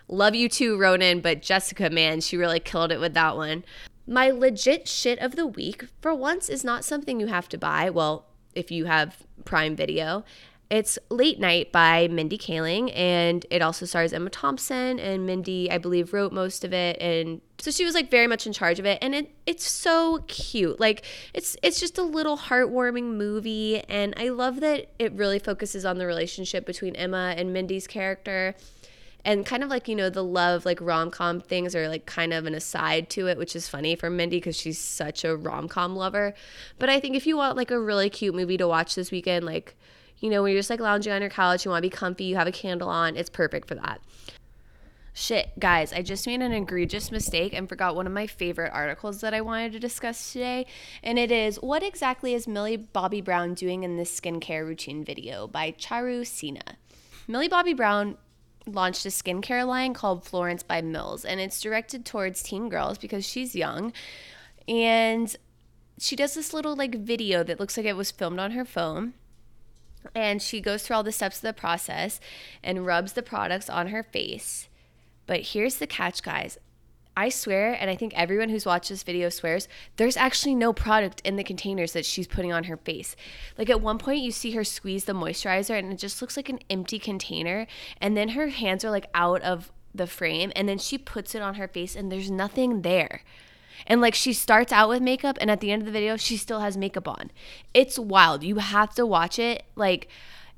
Love 0.08 0.36
you 0.36 0.50
too, 0.50 0.78
Ronan, 0.78 1.22
but 1.22 1.42
Jessica, 1.42 1.90
man, 1.90 2.20
she 2.20 2.36
really 2.36 2.60
killed 2.60 2.92
it 2.92 3.00
with 3.00 3.14
that 3.14 3.38
one. 3.38 3.64
My 4.06 4.30
legit 4.30 4.88
shit 4.88 5.20
of 5.20 5.36
the 5.36 5.48
week, 5.48 5.86
for 6.02 6.14
once, 6.14 6.50
is 6.50 6.64
not 6.64 6.84
something 6.84 7.20
you 7.20 7.28
have 7.28 7.48
to 7.50 7.58
buy. 7.58 7.90
Well, 7.90 8.26
if 8.54 8.72
you 8.72 8.86
have 8.86 9.18
Prime 9.46 9.76
Video. 9.76 10.24
It's 10.70 10.98
Late 11.10 11.40
Night 11.40 11.72
by 11.72 12.08
Mindy 12.08 12.38
Kaling, 12.38 12.92
and 12.96 13.46
it 13.52 13.62
also 13.62 13.86
stars 13.86 14.12
Emma 14.12 14.32
Thompson. 14.32 15.00
And 15.00 15.26
Mindy, 15.26 15.70
I 15.70 15.78
believe, 15.78 16.14
wrote 16.14 16.34
most 16.34 16.64
of 16.64 16.74
it, 16.74 17.00
and 17.00 17.42
so 17.60 17.70
she 17.70 17.86
was 17.86 17.94
like 17.94 18.10
very 18.10 18.26
much 18.26 18.48
in 18.48 18.54
charge 18.54 18.80
of 18.80 18.86
it. 18.86 18.98
And 19.02 19.14
it 19.14 19.32
it's 19.46 19.70
so 19.70 20.24
cute, 20.28 20.80
like 20.80 21.06
it's 21.34 21.56
it's 21.62 21.80
just 21.80 22.00
a 22.00 22.04
little 22.04 22.38
heartwarming 22.38 23.16
movie, 23.16 23.82
and 23.88 24.16
I 24.18 24.30
love 24.30 24.62
that 24.62 24.88
it 24.98 25.14
really 25.14 25.38
focuses 25.38 25.86
on 25.86 26.00
the 26.00 26.08
relationship 26.08 26.66
between 26.66 26.96
Emma 26.96 27.36
and 27.38 27.54
Mindy's 27.54 27.86
character 27.86 28.56
and 29.26 29.46
kind 29.46 29.64
of 29.64 29.70
like 29.70 29.88
you 29.88 29.96
know 29.96 30.10
the 30.10 30.24
love 30.24 30.66
like 30.66 30.80
rom-com 30.82 31.40
things 31.40 31.76
are 31.76 31.88
like 31.88 32.06
kind 32.06 32.34
of 32.34 32.46
an 32.46 32.54
aside 32.54 33.10
to 33.10 33.28
it 33.28 33.38
which 33.38 33.56
is 33.56 33.68
funny 33.68 33.96
for 33.96 34.10
mindy 34.10 34.38
because 34.38 34.56
she's 34.56 34.80
such 34.80 35.24
a 35.24 35.36
rom-com 35.36 35.96
lover 35.96 36.34
but 36.80 36.90
i 36.90 37.00
think 37.00 37.16
if 37.16 37.26
you 37.26 37.38
want 37.38 37.58
like 37.58 37.72
a 37.72 37.80
really 37.80 38.10
cute 38.10 38.36
movie 38.36 38.58
to 38.58 38.68
watch 38.68 38.96
this 38.96 39.12
weekend 39.12 39.46
like 39.46 39.76
you 40.20 40.30
know 40.30 40.44
when 40.44 40.52
you're 40.52 40.60
just 40.60 40.70
like 40.70 40.80
lounging 40.80 41.12
on 41.14 41.22
your 41.22 41.30
couch 41.30 41.66
you 41.66 41.72
want 41.72 41.84
to 41.84 41.90
be 41.90 41.96
comfy 41.96 42.26
you 42.26 42.36
have 42.36 42.48
a 42.48 42.52
candle 42.52 42.90
on 42.90 43.16
it's 43.16 43.30
perfect 43.30 43.68
for 43.68 43.76
that 43.76 44.02
Shit, 45.16 45.52
guys, 45.60 45.94
I 45.94 46.02
just 46.02 46.26
made 46.26 46.42
an 46.42 46.54
egregious 46.54 47.12
mistake 47.12 47.54
and 47.54 47.70
forgot 47.70 47.96
one 47.96 48.08
of 48.08 48.14
my 48.14 48.26
favorite 48.26 48.72
articles 48.74 49.22
that 49.22 49.32
I 49.32 49.42
wanted 49.42 49.74
to 49.74 49.80
discuss 49.80 50.34
today. 50.34 50.66
And 51.04 51.20
it 51.20 51.32
is 51.32 51.58
What 51.58 51.84
exactly 51.84 52.34
is 52.34 52.48
Millie 52.48 52.78
Bobby 52.78 53.22
Brown 53.22 53.54
doing 53.54 53.84
in 53.84 53.96
this 53.96 54.20
skincare 54.20 54.66
routine 54.66 55.06
video 55.06 55.46
by 55.46 55.72
Charu 55.74 56.22
Sinha. 56.22 56.78
Millie 57.28 57.48
Bobby 57.48 57.74
Brown 57.74 58.18
launched 58.66 59.06
a 59.06 59.10
skincare 59.10 59.66
line 59.66 59.94
called 59.94 60.24
Florence 60.24 60.64
by 60.64 60.82
Mills, 60.82 61.26
and 61.26 61.40
it's 61.40 61.62
directed 61.62 62.06
towards 62.06 62.44
teen 62.44 62.70
girls 62.70 62.98
because 62.98 63.26
she's 63.26 63.56
young. 63.56 63.94
And 64.68 65.36
she 66.00 66.16
does 66.16 66.34
this 66.34 66.54
little 66.54 66.76
like 66.76 66.96
video 66.96 67.44
that 67.44 67.60
looks 67.60 67.78
like 67.78 67.86
it 67.86 67.96
was 67.96 68.12
filmed 68.12 68.40
on 68.40 68.52
her 68.52 68.66
phone. 68.66 69.14
And 70.14 70.42
she 70.42 70.60
goes 70.60 70.84
through 70.84 70.98
all 70.98 71.04
the 71.04 71.12
steps 71.12 71.38
of 71.38 71.44
the 71.44 71.54
process 71.54 72.20
and 72.62 72.86
rubs 72.86 73.14
the 73.14 73.24
products 73.24 73.70
on 73.70 73.88
her 73.88 74.04
face. 74.04 74.68
But 75.26 75.42
here's 75.42 75.76
the 75.76 75.88
catch, 75.88 76.22
guys. 76.22 76.58
I 77.16 77.30
swear, 77.30 77.74
and 77.74 77.90
I 77.90 77.96
think 77.96 78.14
everyone 78.16 78.50
who's 78.50 78.66
watched 78.66 78.90
this 78.90 79.04
video 79.04 79.30
swears, 79.30 79.68
there's 79.98 80.18
actually 80.18 80.56
no 80.56 80.74
product 80.74 81.22
in 81.24 81.36
the 81.36 81.44
containers 81.44 81.94
that 81.94 82.06
she's 82.06 82.28
putting 82.28 82.52
on 82.52 82.66
her 82.66 82.78
face. 82.78 83.16
Like 83.58 83.70
at 83.70 83.82
one 83.82 84.00
point, 84.00 84.24
you 84.24 84.32
see 84.32 84.52
her 84.52 84.64
squeeze 84.64 85.06
the 85.06 85.14
moisturizer 85.14 85.78
and 85.78 85.92
it 85.92 86.00
just 86.00 86.22
looks 86.22 86.36
like 86.36 86.50
an 86.50 86.60
empty 86.70 86.98
container. 86.98 87.68
And 88.02 88.18
then 88.18 88.30
her 88.30 88.48
hands 88.48 88.84
are 88.84 88.92
like 88.92 89.08
out 89.14 89.42
of 89.44 89.72
the 89.94 90.08
frame 90.08 90.52
and 90.56 90.68
then 90.68 90.80
she 90.80 90.98
puts 90.98 91.36
it 91.36 91.42
on 91.42 91.56
her 91.56 91.68
face 91.68 91.96
and 91.96 92.12
there's 92.12 92.32
nothing 92.32 92.82
there. 92.82 93.22
And 93.86 94.02
like 94.02 94.16
she 94.16 94.34
starts 94.34 94.72
out 94.72 94.90
with 94.90 95.02
makeup 95.02 95.38
and 95.40 95.52
at 95.52 95.60
the 95.60 95.72
end 95.72 95.82
of 95.82 95.86
the 95.86 95.92
video, 95.92 96.18
she 96.18 96.38
still 96.38 96.62
has 96.62 96.78
makeup 96.78 97.08
on. 97.08 97.32
It's 97.74 98.00
wild. 98.00 98.44
You 98.44 98.56
have 98.56 98.96
to 98.96 99.06
watch 99.06 99.38
it. 99.38 99.64
Like, 99.76 100.08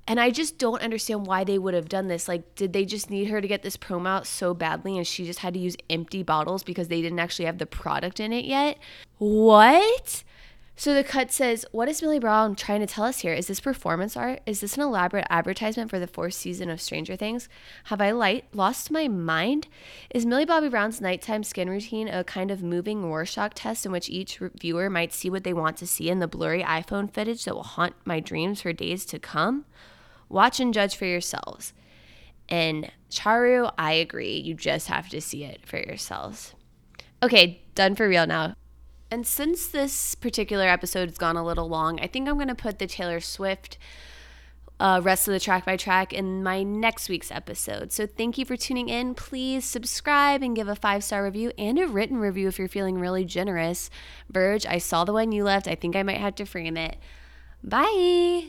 and 0.07 0.19
I 0.19 0.29
just 0.29 0.59
don't 0.59 0.81
understand 0.81 1.25
why 1.25 1.43
they 1.43 1.57
would 1.57 1.73
have 1.73 1.89
done 1.89 2.07
this. 2.07 2.27
Like, 2.27 2.55
did 2.55 2.73
they 2.73 2.85
just 2.85 3.09
need 3.09 3.25
her 3.29 3.41
to 3.41 3.47
get 3.47 3.63
this 3.63 3.77
promo 3.77 4.07
out 4.07 4.27
so 4.27 4.53
badly 4.53 4.97
and 4.97 5.07
she 5.07 5.25
just 5.25 5.39
had 5.39 5.55
to 5.55 5.59
use 5.59 5.75
empty 5.89 6.21
bottles 6.21 6.63
because 6.63 6.89
they 6.89 7.01
didn't 7.01 7.19
actually 7.19 7.45
have 7.45 7.57
the 7.57 7.65
product 7.65 8.19
in 8.19 8.31
it 8.31 8.45
yet? 8.45 8.77
What? 9.17 10.23
So 10.77 10.93
the 10.93 11.05
cut 11.05 11.31
says, 11.31 11.65
What 11.71 11.87
is 11.87 12.01
Millie 12.01 12.19
Brown 12.19 12.53
trying 12.53 12.81
to 12.81 12.85
tell 12.85 13.05
us 13.05 13.19
here? 13.19 13.33
Is 13.33 13.47
this 13.47 13.61
performance 13.61 14.17
art? 14.17 14.41
Is 14.45 14.59
this 14.59 14.75
an 14.75 14.83
elaborate 14.83 15.25
advertisement 15.29 15.89
for 15.89 15.99
the 15.99 16.05
fourth 16.05 16.33
season 16.33 16.69
of 16.69 16.81
Stranger 16.81 17.15
Things? 17.15 17.47
Have 17.85 18.01
I 18.01 18.11
light 18.11 18.43
lost 18.53 18.91
my 18.91 19.07
mind? 19.07 19.69
Is 20.09 20.25
Millie 20.25 20.45
Bobby 20.45 20.67
Brown's 20.67 20.99
nighttime 20.99 21.43
skin 21.43 21.69
routine 21.69 22.09
a 22.09 22.25
kind 22.25 22.51
of 22.51 22.61
moving 22.61 23.05
Rorschach 23.05 23.53
test 23.55 23.85
in 23.85 23.91
which 23.93 24.09
each 24.09 24.39
viewer 24.59 24.89
might 24.89 25.13
see 25.13 25.29
what 25.29 25.45
they 25.45 25.53
want 25.53 25.77
to 25.77 25.87
see 25.87 26.09
in 26.09 26.19
the 26.19 26.27
blurry 26.27 26.61
iPhone 26.61 27.11
footage 27.11 27.45
that 27.45 27.55
will 27.55 27.63
haunt 27.63 27.95
my 28.03 28.19
dreams 28.19 28.61
for 28.61 28.73
days 28.73 29.05
to 29.05 29.17
come? 29.17 29.63
Watch 30.29 30.59
and 30.59 30.73
judge 30.73 30.95
for 30.95 31.05
yourselves. 31.05 31.73
And 32.49 32.91
Charu, 33.09 33.71
I 33.77 33.93
agree. 33.93 34.37
You 34.37 34.53
just 34.53 34.87
have 34.87 35.09
to 35.09 35.21
see 35.21 35.43
it 35.43 35.65
for 35.65 35.77
yourselves. 35.77 36.53
Okay, 37.23 37.61
done 37.73 37.95
for 37.95 38.07
real 38.07 38.27
now. 38.27 38.55
And 39.11 39.25
since 39.25 39.67
this 39.67 40.15
particular 40.15 40.67
episode 40.67 41.09
has 41.09 41.17
gone 41.17 41.37
a 41.37 41.45
little 41.45 41.69
long, 41.69 41.99
I 41.99 42.07
think 42.07 42.27
I'm 42.27 42.35
going 42.35 42.47
to 42.47 42.55
put 42.55 42.79
the 42.79 42.87
Taylor 42.87 43.19
Swift 43.19 43.77
uh, 44.79 44.99
rest 45.03 45.27
of 45.27 45.33
the 45.33 45.39
track 45.39 45.65
by 45.65 45.77
track 45.77 46.11
in 46.11 46.43
my 46.43 46.63
next 46.63 47.07
week's 47.07 47.31
episode. 47.31 47.91
So 47.91 48.05
thank 48.05 48.37
you 48.37 48.45
for 48.45 48.57
tuning 48.57 48.89
in. 48.89 49.15
Please 49.15 49.63
subscribe 49.63 50.41
and 50.41 50.55
give 50.55 50.67
a 50.67 50.75
five 50.75 51.03
star 51.03 51.23
review 51.23 51.51
and 51.57 51.79
a 51.79 51.87
written 51.87 52.17
review 52.17 52.47
if 52.47 52.59
you're 52.59 52.67
feeling 52.67 52.99
really 52.99 53.23
generous. 53.23 53.89
Verge, 54.29 54.65
I 54.65 54.79
saw 54.79 55.05
the 55.05 55.13
one 55.13 55.31
you 55.31 55.43
left. 55.43 55.67
I 55.67 55.75
think 55.75 55.95
I 55.95 56.03
might 56.03 56.17
have 56.17 56.35
to 56.35 56.45
frame 56.45 56.77
it. 56.77 56.97
Bye. 57.63 58.47